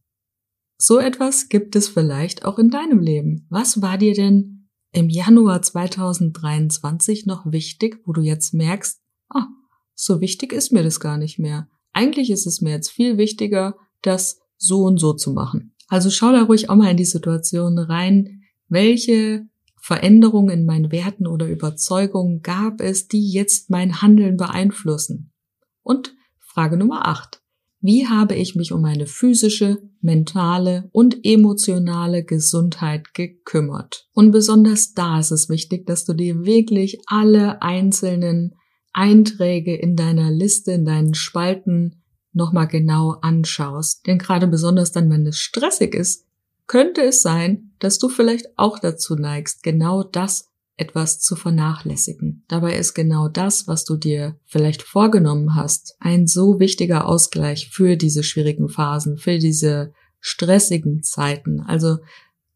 so 0.78 1.00
etwas 1.00 1.50
gibt 1.50 1.76
es 1.76 1.88
vielleicht 1.88 2.46
auch 2.46 2.60
in 2.60 2.70
deinem 2.70 3.00
Leben. 3.00 3.48
Was 3.50 3.82
war 3.82 3.98
dir 3.98 4.14
denn 4.14 4.70
im 4.92 5.10
Januar 5.10 5.62
2023 5.62 7.26
noch 7.26 7.52
wichtig, 7.52 8.00
wo 8.06 8.14
du 8.14 8.22
jetzt 8.22 8.54
merkst, 8.54 9.02
ah, 9.30 9.48
so 9.96 10.22
wichtig 10.22 10.54
ist 10.54 10.72
mir 10.72 10.84
das 10.84 11.00
gar 11.00 11.18
nicht 11.18 11.40
mehr. 11.40 11.68
Eigentlich 11.94 12.30
ist 12.30 12.46
es 12.46 12.62
mir 12.62 12.72
jetzt 12.72 12.92
viel 12.92 13.18
wichtiger, 13.18 13.76
das 14.04 14.40
so 14.58 14.84
und 14.84 15.00
so 15.00 15.14
zu 15.14 15.34
machen. 15.34 15.76
Also 15.88 16.12
schau 16.12 16.32
da 16.32 16.44
ruhig 16.44 16.70
auch 16.70 16.76
mal 16.76 16.92
in 16.92 16.98
die 16.98 17.06
Situation 17.06 17.78
rein, 17.80 18.44
welche 18.68 19.48
Veränderungen 19.86 20.60
in 20.62 20.66
meinen 20.66 20.94
Werten 20.94 21.28
oder 21.28 21.46
Überzeugungen 21.46 22.42
gab 22.42 22.80
es, 22.80 23.10
die 23.10 23.30
jetzt 23.30 23.70
mein 23.70 24.02
Handeln 24.02 24.38
beeinflussen? 24.38 25.34
Und 25.82 26.16
Frage 26.40 26.78
Nummer 26.78 27.06
8. 27.06 27.42
Wie 27.82 28.08
habe 28.08 28.34
ich 28.36 28.56
mich 28.56 28.72
um 28.72 28.82
meine 28.82 29.08
physische, 29.08 29.82
mentale 30.00 30.88
und 30.94 31.26
emotionale 31.26 32.24
Gesundheit 32.24 33.14
gekümmert? 33.14 34.08
Und 34.14 34.32
besonders 34.32 34.94
da 34.94 35.20
ist 35.20 35.32
es 35.32 35.50
wichtig, 35.50 35.86
dass 35.86 36.06
du 36.06 36.14
dir 36.14 36.46
wirklich 36.46 37.02
alle 37.08 37.62
einzelnen 37.62 38.56
Einträge 38.94 39.76
in 39.76 39.98
deiner 39.98 40.32
Liste, 40.32 40.72
in 40.72 40.86
deinen 40.86 41.14
Spalten 41.14 42.04
nochmal 42.32 42.70
genau 42.70 43.18
anschaust. 43.22 44.08
Denn 44.08 44.18
gerade 44.18 44.48
besonders 44.48 44.94
dann, 44.94 45.10
wenn 45.10 45.28
es 45.28 45.40
stressig 45.40 45.94
ist, 45.94 46.26
könnte 46.74 47.04
es 47.04 47.22
sein, 47.22 47.70
dass 47.78 48.00
du 48.00 48.10
vielleicht 48.10 48.48
auch 48.58 48.80
dazu 48.80 49.14
neigst, 49.14 49.62
genau 49.62 50.02
das 50.02 50.50
etwas 50.76 51.20
zu 51.20 51.36
vernachlässigen. 51.36 52.46
Dabei 52.48 52.76
ist 52.76 52.96
genau 52.96 53.28
das, 53.28 53.68
was 53.68 53.86
du 53.86 53.96
dir 53.96 54.40
vielleicht 54.48 54.82
vorgenommen 54.82 55.54
hast, 55.54 55.96
ein 56.00 56.26
so 56.26 56.60
wichtiger 56.60 57.08
Ausgleich 57.08 57.70
für 57.70 57.96
diese 57.96 58.24
schwierigen 58.24 58.70
Phasen, 58.70 59.18
für 59.18 59.38
diese 59.38 59.94
stressigen 60.20 61.04
Zeiten. 61.04 61.62
Also 61.62 61.98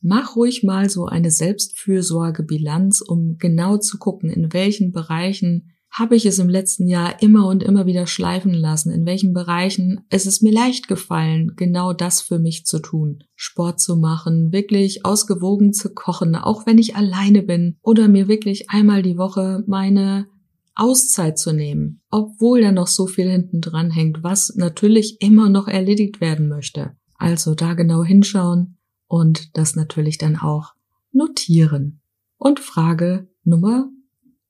mach 0.01 0.35
ruhig 0.35 0.63
mal 0.63 0.89
so 0.89 1.05
eine 1.05 1.29
Selbstfürsorgebilanz, 1.29 3.01
um 3.01 3.37
genau 3.37 3.77
zu 3.77 3.99
gucken, 3.99 4.31
in 4.31 4.51
welchen 4.51 4.91
Bereichen 4.91 5.73
habe 5.91 6.15
ich 6.15 6.25
es 6.25 6.37
im 6.39 6.49
letzten 6.49 6.87
Jahr 6.87 7.21
immer 7.21 7.47
und 7.47 7.63
immer 7.63 7.85
wieder 7.85 8.07
schleifen 8.07 8.53
lassen? 8.53 8.91
In 8.91 9.05
welchen 9.05 9.33
Bereichen 9.33 10.01
ist 10.09 10.27
es 10.27 10.41
mir 10.41 10.51
leicht 10.51 10.87
gefallen, 10.87 11.53
genau 11.55 11.93
das 11.93 12.21
für 12.21 12.39
mich 12.39 12.65
zu 12.65 12.79
tun? 12.79 13.23
Sport 13.35 13.79
zu 13.79 13.95
machen, 13.95 14.51
wirklich 14.51 15.05
ausgewogen 15.05 15.73
zu 15.73 15.93
kochen, 15.93 16.35
auch 16.35 16.65
wenn 16.65 16.77
ich 16.77 16.95
alleine 16.95 17.41
bin 17.41 17.77
oder 17.81 18.07
mir 18.07 18.27
wirklich 18.27 18.69
einmal 18.69 19.01
die 19.01 19.17
Woche 19.17 19.63
meine 19.67 20.27
Auszeit 20.75 21.39
zu 21.39 21.53
nehmen, 21.53 22.01
obwohl 22.11 22.61
da 22.61 22.71
noch 22.71 22.87
so 22.87 23.07
viel 23.07 23.29
hinten 23.29 23.61
dran 23.61 23.89
hängt, 23.89 24.23
was 24.23 24.53
natürlich 24.55 25.21
immer 25.21 25.49
noch 25.49 25.67
erledigt 25.67 26.21
werden 26.21 26.47
möchte. 26.47 26.95
Also 27.17 27.55
da 27.55 27.73
genau 27.73 28.03
hinschauen 28.03 28.77
und 29.07 29.57
das 29.57 29.75
natürlich 29.75 30.19
dann 30.19 30.37
auch 30.37 30.73
notieren. 31.11 32.01
Und 32.37 32.59
Frage 32.59 33.27
Nummer 33.43 33.89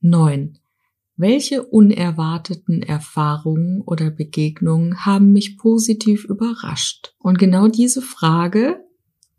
9. 0.02 0.60
Welche 1.19 1.63
unerwarteten 1.63 2.84
Erfahrungen 2.84 3.82
oder 3.82 4.12
Begegnungen 4.12 5.03
haben 5.03 5.34
mich 5.34 5.58
positiv 5.58 6.25
überrascht? 6.25 7.15
Und 7.17 7.39
genau 7.39 7.67
diese 7.67 8.03
Frage 8.03 8.86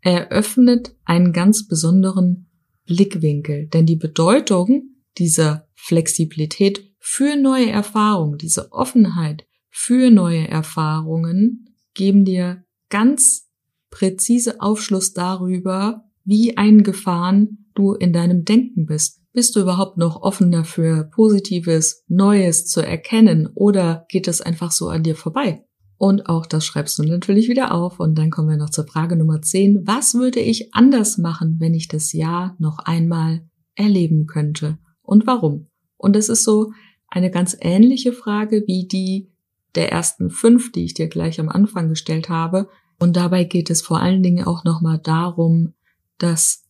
eröffnet 0.01 0.93
einen 1.05 1.31
ganz 1.31 1.69
besonderen 1.69 2.49
Blickwinkel, 2.85 3.67
denn 3.67 3.85
die 3.85 3.95
Bedeutung 3.95 4.95
dieser 5.17 5.69
Flexibilität 5.73 6.93
für 6.99 7.37
neue 7.37 7.69
Erfahrungen, 7.69 8.37
diese 8.37 8.73
Offenheit 8.73 9.47
für 9.69 10.09
neue 10.09 10.49
Erfahrungen 10.49 11.75
geben 11.93 12.25
dir 12.25 12.65
ganz 12.89 13.47
präzise 13.89 14.59
Aufschluss 14.59 15.13
darüber, 15.13 16.03
wie 16.25 16.57
eingefahren 16.57 17.71
du 17.73 17.93
in 17.93 18.11
deinem 18.11 18.43
Denken 18.43 18.85
bist. 18.85 19.18
Bist 19.39 19.55
du 19.55 19.61
überhaupt 19.61 19.95
noch 19.95 20.21
offen 20.21 20.51
dafür, 20.51 21.05
Positives, 21.05 22.03
Neues 22.09 22.65
zu 22.65 22.85
erkennen 22.85 23.47
oder 23.55 24.05
geht 24.09 24.27
es 24.27 24.41
einfach 24.41 24.69
so 24.69 24.89
an 24.89 25.03
dir 25.03 25.15
vorbei? 25.15 25.63
Und 25.97 26.27
auch 26.27 26.45
das 26.45 26.65
schreibst 26.65 26.99
du 26.99 27.03
natürlich 27.03 27.47
wieder 27.47 27.73
auf. 27.73 28.01
Und 28.01 28.17
dann 28.17 28.31
kommen 28.31 28.49
wir 28.49 28.57
noch 28.57 28.69
zur 28.69 28.85
Frage 28.85 29.15
Nummer 29.15 29.41
10. 29.41 29.87
Was 29.87 30.13
würde 30.13 30.41
ich 30.41 30.75
anders 30.75 31.17
machen, 31.17 31.55
wenn 31.59 31.73
ich 31.73 31.87
das 31.87 32.11
Jahr 32.11 32.57
noch 32.59 32.79
einmal 32.79 33.47
erleben 33.75 34.27
könnte? 34.27 34.77
Und 35.03 35.25
warum? 35.25 35.67
Und 35.95 36.17
es 36.17 36.27
ist 36.27 36.43
so 36.43 36.73
eine 37.07 37.31
ganz 37.31 37.55
ähnliche 37.61 38.11
Frage 38.11 38.65
wie 38.67 38.89
die 38.89 39.31
der 39.75 39.89
ersten 39.89 40.31
fünf, 40.31 40.73
die 40.73 40.83
ich 40.83 40.95
dir 40.95 41.07
gleich 41.07 41.39
am 41.39 41.47
Anfang 41.47 41.87
gestellt 41.87 42.27
habe. 42.27 42.67
Und 42.99 43.15
dabei 43.15 43.45
geht 43.45 43.69
es 43.69 43.81
vor 43.81 44.01
allen 44.01 44.21
Dingen 44.21 44.45
auch 44.45 44.65
nochmal 44.65 44.99
darum, 45.01 45.75
das 46.17 46.65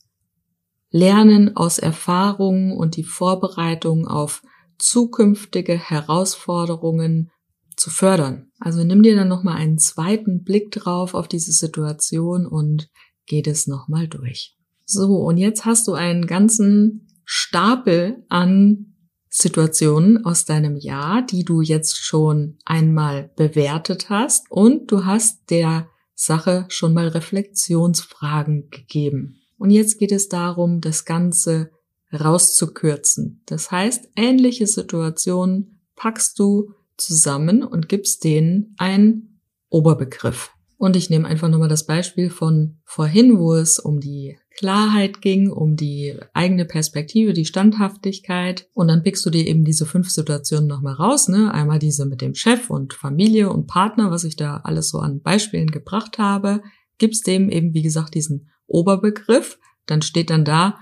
Lernen 0.91 1.55
aus 1.55 1.77
Erfahrungen 1.77 2.71
und 2.71 2.95
die 2.95 3.03
Vorbereitung 3.03 4.07
auf 4.07 4.41
zukünftige 4.77 5.77
Herausforderungen 5.77 7.31
zu 7.75 7.89
fördern. 7.89 8.51
Also 8.59 8.83
nimm 8.83 9.03
dir 9.03 9.15
dann 9.15 9.27
nochmal 9.27 9.57
einen 9.57 9.77
zweiten 9.77 10.43
Blick 10.43 10.71
drauf 10.71 11.13
auf 11.13 11.27
diese 11.27 11.51
Situation 11.51 12.45
und 12.45 12.89
geh 13.25 13.41
das 13.41 13.67
nochmal 13.67 14.07
durch. 14.07 14.55
So, 14.85 15.17
und 15.17 15.37
jetzt 15.37 15.65
hast 15.65 15.87
du 15.87 15.93
einen 15.93 16.25
ganzen 16.25 17.07
Stapel 17.23 18.25
an 18.27 18.95
Situationen 19.29 20.25
aus 20.25 20.45
deinem 20.45 20.75
Jahr, 20.75 21.21
die 21.23 21.45
du 21.45 21.61
jetzt 21.61 21.97
schon 21.97 22.57
einmal 22.65 23.31
bewertet 23.35 24.09
hast 24.09 24.49
und 24.49 24.91
du 24.91 25.05
hast 25.05 25.49
der 25.51 25.87
Sache 26.15 26.65
schon 26.69 26.93
mal 26.93 27.07
Reflexionsfragen 27.07 28.69
gegeben. 28.71 29.38
Und 29.59 29.69
jetzt 29.69 29.99
geht 29.99 30.11
es 30.11 30.29
darum, 30.29 30.81
das 30.81 31.05
Ganze 31.05 31.69
rauszukürzen. 32.11 33.43
Das 33.45 33.69
heißt, 33.69 34.09
ähnliche 34.15 34.65
Situationen 34.65 35.81
packst 35.95 36.39
du 36.39 36.73
zusammen 36.97 37.63
und 37.63 37.87
gibst 37.89 38.23
denen 38.23 38.73
einen 38.77 39.41
Oberbegriff. 39.69 40.51
Und 40.77 40.95
ich 40.95 41.09
nehme 41.09 41.27
einfach 41.27 41.49
nochmal 41.49 41.67
das 41.67 41.85
Beispiel 41.85 42.29
von 42.29 42.77
vorhin, 42.85 43.37
wo 43.37 43.53
es 43.53 43.79
um 43.79 43.99
die 43.99 44.37
Klarheit 44.57 45.21
ging, 45.21 45.51
um 45.51 45.75
die 45.75 46.15
eigene 46.33 46.63
Perspektive, 46.63 47.33
die 47.33 47.45
Standhaftigkeit. 47.45 48.69
Und 48.73 48.87
dann 48.87 49.03
pickst 49.03 49.25
du 49.25 49.29
dir 49.29 49.45
eben 49.45 49.65
diese 49.65 49.85
fünf 49.85 50.09
Situationen 50.09 50.67
nochmal 50.67 50.93
raus. 50.93 51.27
Ne? 51.27 51.53
Einmal 51.53 51.79
diese 51.79 52.05
mit 52.05 52.21
dem 52.21 52.33
Chef 52.33 52.69
und 52.69 52.93
Familie 52.93 53.49
und 53.51 53.67
Partner, 53.67 54.09
was 54.09 54.23
ich 54.23 54.37
da 54.37 54.61
alles 54.63 54.89
so 54.89 54.99
an 54.99 55.21
Beispielen 55.21 55.69
gebracht 55.69 56.17
habe. 56.17 56.61
Gibst 56.97 57.27
dem 57.27 57.49
eben, 57.49 57.73
wie 57.73 57.83
gesagt, 57.83 58.15
diesen 58.15 58.49
Oberbegriff. 58.69 59.59
Dann 59.85 60.01
steht 60.01 60.29
dann 60.29 60.45
da, 60.45 60.79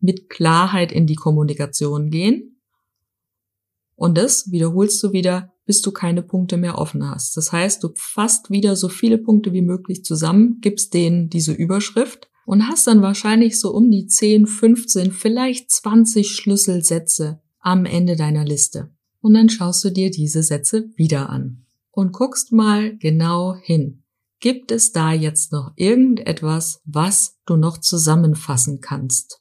mit 0.00 0.28
Klarheit 0.28 0.92
in 0.92 1.06
die 1.06 1.14
Kommunikation 1.14 2.10
gehen. 2.10 2.60
Und 3.94 4.18
das 4.18 4.50
wiederholst 4.50 5.02
du 5.02 5.12
wieder 5.12 5.52
bis 5.64 5.80
du 5.80 5.92
keine 5.92 6.22
Punkte 6.22 6.56
mehr 6.56 6.78
offen 6.78 7.08
hast. 7.08 7.36
Das 7.36 7.52
heißt, 7.52 7.82
du 7.82 7.90
fasst 7.94 8.50
wieder 8.50 8.76
so 8.76 8.88
viele 8.88 9.18
Punkte 9.18 9.52
wie 9.52 9.62
möglich 9.62 10.04
zusammen, 10.04 10.58
gibst 10.60 10.94
denen 10.94 11.28
diese 11.28 11.52
Überschrift 11.52 12.28
und 12.44 12.68
hast 12.68 12.86
dann 12.86 13.02
wahrscheinlich 13.02 13.60
so 13.60 13.72
um 13.72 13.90
die 13.90 14.06
10, 14.06 14.46
15, 14.46 15.12
vielleicht 15.12 15.70
20 15.70 16.30
Schlüsselsätze 16.30 17.40
am 17.60 17.84
Ende 17.84 18.16
deiner 18.16 18.44
Liste. 18.44 18.90
Und 19.20 19.34
dann 19.34 19.48
schaust 19.48 19.84
du 19.84 19.90
dir 19.90 20.10
diese 20.10 20.42
Sätze 20.42 20.90
wieder 20.96 21.30
an 21.30 21.64
und 21.92 22.12
guckst 22.12 22.50
mal 22.50 22.96
genau 22.98 23.54
hin. 23.54 24.01
Gibt 24.42 24.72
es 24.72 24.90
da 24.90 25.12
jetzt 25.12 25.52
noch 25.52 25.70
irgendetwas, 25.76 26.80
was 26.84 27.38
du 27.46 27.54
noch 27.54 27.78
zusammenfassen 27.78 28.80
kannst? 28.80 29.40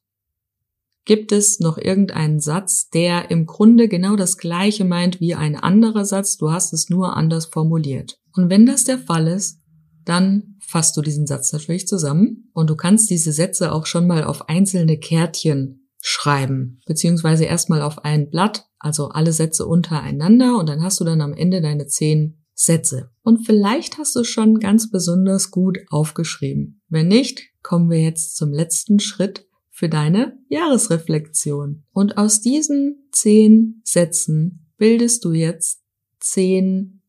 Gibt 1.06 1.32
es 1.32 1.60
noch 1.60 1.80
irgendeinen 1.80 2.40
Satz, 2.40 2.88
der 2.90 3.32
im 3.32 3.48
Grunde 3.48 3.88
genau 3.88 4.16
das 4.16 4.38
gleiche 4.38 4.86
meint 4.86 5.20
wie 5.20 5.34
ein 5.34 5.56
anderer 5.56 6.06
Satz, 6.06 6.38
du 6.38 6.52
hast 6.52 6.72
es 6.72 6.92
nur 6.92 7.18
anders 7.18 7.48
formuliert? 7.48 8.20
Und 8.34 8.52
wenn 8.52 8.68
das 8.68 8.84
der 8.84 9.00
Fall 9.00 9.28
ist, 9.28 9.60
dann 10.06 10.58
fasst 10.60 10.96
du 10.96 11.02
diesen 11.02 11.26
Satz 11.26 11.52
natürlich 11.52 11.88
zusammen 11.88 12.52
und 12.54 12.70
du 12.70 12.76
kannst 12.76 13.10
diese 13.10 13.34
Sätze 13.34 13.72
auch 13.72 13.88
schon 13.88 14.06
mal 14.06 14.24
auf 14.24 14.50
einzelne 14.50 15.00
Kärtchen 15.00 15.90
schreiben, 16.00 16.80
beziehungsweise 16.86 17.46
erstmal 17.46 17.82
auf 17.82 18.06
ein 18.06 18.30
Blatt, 18.30 18.66
also 18.78 19.10
alle 19.10 19.34
Sätze 19.34 19.66
untereinander 19.66 20.60
und 20.60 20.70
dann 20.70 20.84
hast 20.84 21.00
du 21.00 21.06
dann 21.06 21.22
am 21.22 21.34
Ende 21.34 21.60
deine 21.60 21.88
zehn 21.88 22.41
Sätze. 22.64 23.10
Und 23.24 23.46
vielleicht 23.46 23.98
hast 23.98 24.16
du 24.16 24.24
schon 24.24 24.60
ganz 24.60 24.92
besonders 24.92 25.50
gut 25.50 25.80
aufgeschrieben. 25.90 26.82
Wenn 26.90 27.08
nicht, 27.08 27.42
kommen 27.64 27.90
wir 27.90 28.02
jetzt 28.02 28.38
zum 28.38 28.52
letzten 28.52 29.00
Schritt 29.00 29.48
für 29.72 29.90
deine 29.90 30.38
Jahresreflexion. 30.50 31.84
Und 31.92 32.18
aus 32.18 32.42
diesen 32.42 33.08
zehn 33.12 33.82
Sätzen 33.84 34.72
bildest 34.78 35.26
du 35.26 35.32
jetzt 35.32 35.82
zehn 36.20 37.02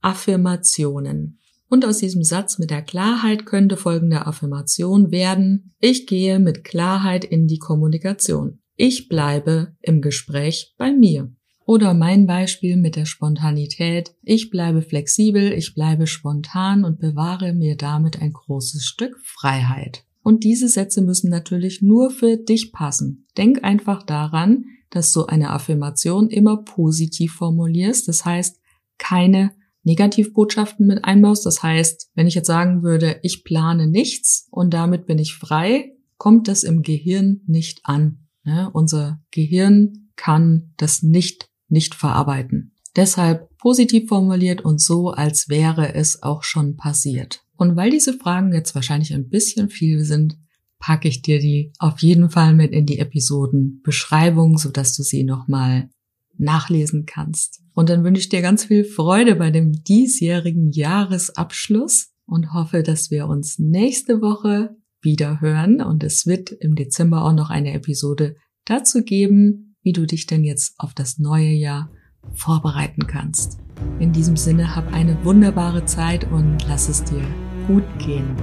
Affirmationen. 0.00 1.38
Und 1.68 1.84
aus 1.84 1.98
diesem 1.98 2.24
Satz 2.24 2.58
mit 2.58 2.70
der 2.70 2.82
Klarheit 2.82 3.46
könnte 3.46 3.76
folgende 3.76 4.26
Affirmation 4.26 5.12
werden. 5.12 5.74
Ich 5.78 6.06
gehe 6.06 6.40
mit 6.40 6.64
Klarheit 6.64 7.24
in 7.24 7.46
die 7.46 7.58
Kommunikation. 7.58 8.60
Ich 8.74 9.08
bleibe 9.08 9.76
im 9.80 10.00
Gespräch 10.00 10.74
bei 10.78 10.92
mir. 10.92 11.32
Oder 11.66 11.94
mein 11.94 12.26
Beispiel 12.26 12.76
mit 12.76 12.94
der 12.94 13.06
Spontanität. 13.06 14.14
Ich 14.22 14.50
bleibe 14.50 14.82
flexibel, 14.82 15.52
ich 15.52 15.74
bleibe 15.74 16.06
spontan 16.06 16.84
und 16.84 17.00
bewahre 17.00 17.52
mir 17.52 17.76
damit 17.76 18.22
ein 18.22 18.32
großes 18.32 18.84
Stück 18.84 19.18
Freiheit. 19.24 20.04
Und 20.22 20.44
diese 20.44 20.68
Sätze 20.68 21.02
müssen 21.02 21.28
natürlich 21.28 21.82
nur 21.82 22.10
für 22.10 22.36
dich 22.36 22.72
passen. 22.72 23.26
Denk 23.36 23.64
einfach 23.64 24.04
daran, 24.04 24.64
dass 24.90 25.12
du 25.12 25.26
eine 25.26 25.50
Affirmation 25.50 26.30
immer 26.30 26.62
positiv 26.62 27.34
formulierst. 27.34 28.06
Das 28.06 28.24
heißt, 28.24 28.60
keine 28.98 29.50
Negativbotschaften 29.82 30.86
mit 30.86 31.04
einbaust. 31.04 31.46
Das 31.46 31.64
heißt, 31.64 32.10
wenn 32.14 32.28
ich 32.28 32.34
jetzt 32.34 32.46
sagen 32.46 32.84
würde, 32.84 33.18
ich 33.22 33.42
plane 33.42 33.88
nichts 33.88 34.46
und 34.52 34.72
damit 34.72 35.06
bin 35.06 35.18
ich 35.18 35.34
frei, 35.34 35.96
kommt 36.16 36.46
das 36.46 36.62
im 36.62 36.82
Gehirn 36.82 37.40
nicht 37.46 37.80
an. 37.82 38.28
Ne? 38.44 38.70
Unser 38.72 39.20
Gehirn 39.32 40.10
kann 40.16 40.72
das 40.76 41.02
nicht, 41.02 41.48
nicht 41.68 41.94
verarbeiten. 41.94 42.72
Deshalb 42.96 43.56
positiv 43.58 44.08
formuliert 44.08 44.62
und 44.64 44.80
so, 44.80 45.10
als 45.10 45.48
wäre 45.48 45.94
es 45.94 46.22
auch 46.22 46.42
schon 46.42 46.76
passiert. 46.76 47.44
Und 47.56 47.76
weil 47.76 47.90
diese 47.90 48.14
Fragen 48.14 48.52
jetzt 48.52 48.74
wahrscheinlich 48.74 49.12
ein 49.12 49.28
bisschen 49.28 49.68
viel 49.68 50.04
sind, 50.04 50.38
packe 50.78 51.08
ich 51.08 51.22
dir 51.22 51.38
die 51.38 51.72
auf 51.78 52.00
jeden 52.00 52.30
Fall 52.30 52.54
mit 52.54 52.72
in 52.72 52.86
die 52.86 52.98
Episodenbeschreibung, 52.98 54.58
sodass 54.58 54.96
du 54.96 55.02
sie 55.02 55.24
nochmal 55.24 55.90
nachlesen 56.38 57.06
kannst. 57.06 57.62
Und 57.74 57.88
dann 57.88 58.04
wünsche 58.04 58.20
ich 58.20 58.28
dir 58.28 58.42
ganz 58.42 58.64
viel 58.64 58.84
Freude 58.84 59.36
bei 59.36 59.50
dem 59.50 59.72
diesjährigen 59.84 60.70
Jahresabschluss 60.70 62.12
und 62.26 62.52
hoffe, 62.52 62.82
dass 62.82 63.10
wir 63.10 63.26
uns 63.26 63.58
nächste 63.58 64.20
Woche 64.20 64.76
wieder 65.00 65.40
hören. 65.40 65.80
Und 65.80 66.02
es 66.02 66.26
wird 66.26 66.50
im 66.50 66.74
Dezember 66.74 67.24
auch 67.24 67.32
noch 67.32 67.50
eine 67.50 67.72
Episode 67.72 68.36
dazu 68.64 69.02
geben, 69.02 69.65
wie 69.86 69.92
du 69.92 70.04
dich 70.04 70.26
denn 70.26 70.42
jetzt 70.42 70.74
auf 70.78 70.94
das 70.94 71.20
neue 71.20 71.52
Jahr 71.52 71.88
vorbereiten 72.34 73.06
kannst. 73.06 73.60
In 74.00 74.10
diesem 74.10 74.36
Sinne, 74.36 74.74
hab 74.74 74.92
eine 74.92 75.16
wunderbare 75.24 75.84
Zeit 75.84 76.28
und 76.32 76.58
lass 76.66 76.88
es 76.88 77.04
dir 77.04 77.22
gut 77.68 77.84
gehen. 78.00 78.34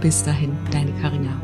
Bis 0.00 0.24
dahin, 0.24 0.50
deine 0.72 0.90
Karina. 1.00 1.40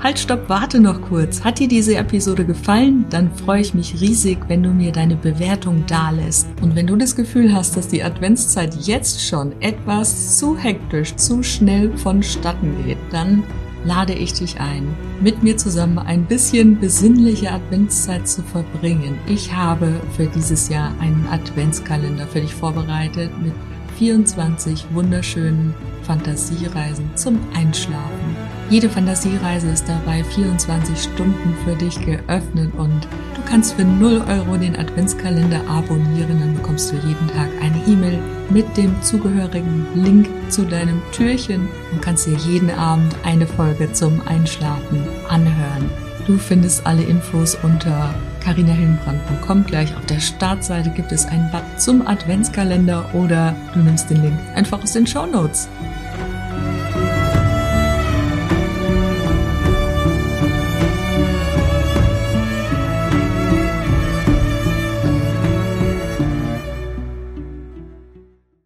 Halt, 0.00 0.18
stopp, 0.18 0.48
warte 0.48 0.80
noch 0.80 1.00
kurz. 1.00 1.44
Hat 1.44 1.60
dir 1.60 1.68
diese 1.68 1.94
Episode 1.94 2.44
gefallen? 2.44 3.04
Dann 3.08 3.32
freue 3.32 3.60
ich 3.60 3.72
mich 3.72 4.00
riesig, 4.00 4.38
wenn 4.48 4.64
du 4.64 4.70
mir 4.70 4.90
deine 4.90 5.14
Bewertung 5.14 5.86
dalässt. 5.86 6.48
Und 6.60 6.74
wenn 6.74 6.88
du 6.88 6.96
das 6.96 7.14
Gefühl 7.14 7.54
hast, 7.54 7.76
dass 7.76 7.86
die 7.86 8.02
Adventszeit 8.02 8.74
jetzt 8.80 9.24
schon 9.24 9.52
etwas 9.62 10.38
zu 10.38 10.58
hektisch, 10.58 11.14
zu 11.14 11.44
schnell 11.44 11.96
vonstatten 11.96 12.74
geht, 12.84 12.98
dann 13.12 13.44
lade 13.84 14.12
ich 14.12 14.32
dich 14.32 14.60
ein, 14.60 14.94
mit 15.20 15.42
mir 15.42 15.56
zusammen 15.56 15.98
ein 15.98 16.26
bisschen 16.26 16.78
besinnliche 16.78 17.50
Adventszeit 17.50 18.28
zu 18.28 18.42
verbringen. 18.42 19.18
Ich 19.26 19.54
habe 19.54 20.00
für 20.16 20.26
dieses 20.26 20.68
Jahr 20.68 20.92
einen 21.00 21.26
Adventskalender 21.30 22.26
für 22.26 22.40
dich 22.40 22.54
vorbereitet 22.54 23.30
mit 23.42 23.54
24 23.98 24.86
wunderschönen 24.92 25.74
Fantasiereisen 26.02 27.10
zum 27.14 27.38
Einschlafen. 27.54 28.36
Jede 28.72 28.88
Fantasiereise 28.88 29.68
ist 29.68 29.86
dabei 29.86 30.24
24 30.24 30.98
Stunden 30.98 31.54
für 31.62 31.76
dich 31.76 32.00
geöffnet 32.06 32.72
und 32.78 33.06
du 33.34 33.42
kannst 33.44 33.74
für 33.74 33.84
0 33.84 34.24
Euro 34.26 34.56
den 34.56 34.74
Adventskalender 34.74 35.60
abonnieren. 35.68 36.40
Dann 36.40 36.54
bekommst 36.54 36.90
du 36.90 36.96
jeden 36.96 37.28
Tag 37.28 37.50
eine 37.60 37.76
E-Mail 37.86 38.18
mit 38.48 38.74
dem 38.78 38.94
zugehörigen 39.02 39.86
Link 39.94 40.26
zu 40.48 40.64
deinem 40.64 41.02
Türchen 41.12 41.68
und 41.92 42.00
kannst 42.00 42.26
dir 42.26 42.38
jeden 42.38 42.70
Abend 42.70 43.14
eine 43.24 43.46
Folge 43.46 43.92
zum 43.92 44.26
Einschlafen 44.26 45.06
anhören. 45.28 45.90
Du 46.26 46.38
findest 46.38 46.86
alle 46.86 47.02
Infos 47.02 47.58
unter 47.62 48.14
carinahillenbrand.com. 48.40 49.66
Gleich 49.66 49.94
auf 49.94 50.06
der 50.06 50.20
Startseite 50.20 50.88
gibt 50.88 51.12
es 51.12 51.26
einen 51.26 51.50
Button 51.50 51.76
zum 51.76 52.06
Adventskalender 52.06 53.14
oder 53.14 53.54
du 53.74 53.80
nimmst 53.80 54.08
den 54.08 54.22
Link 54.22 54.38
einfach 54.54 54.82
aus 54.82 54.94
den 54.94 55.06
Show 55.06 55.26
Notes. 55.26 55.68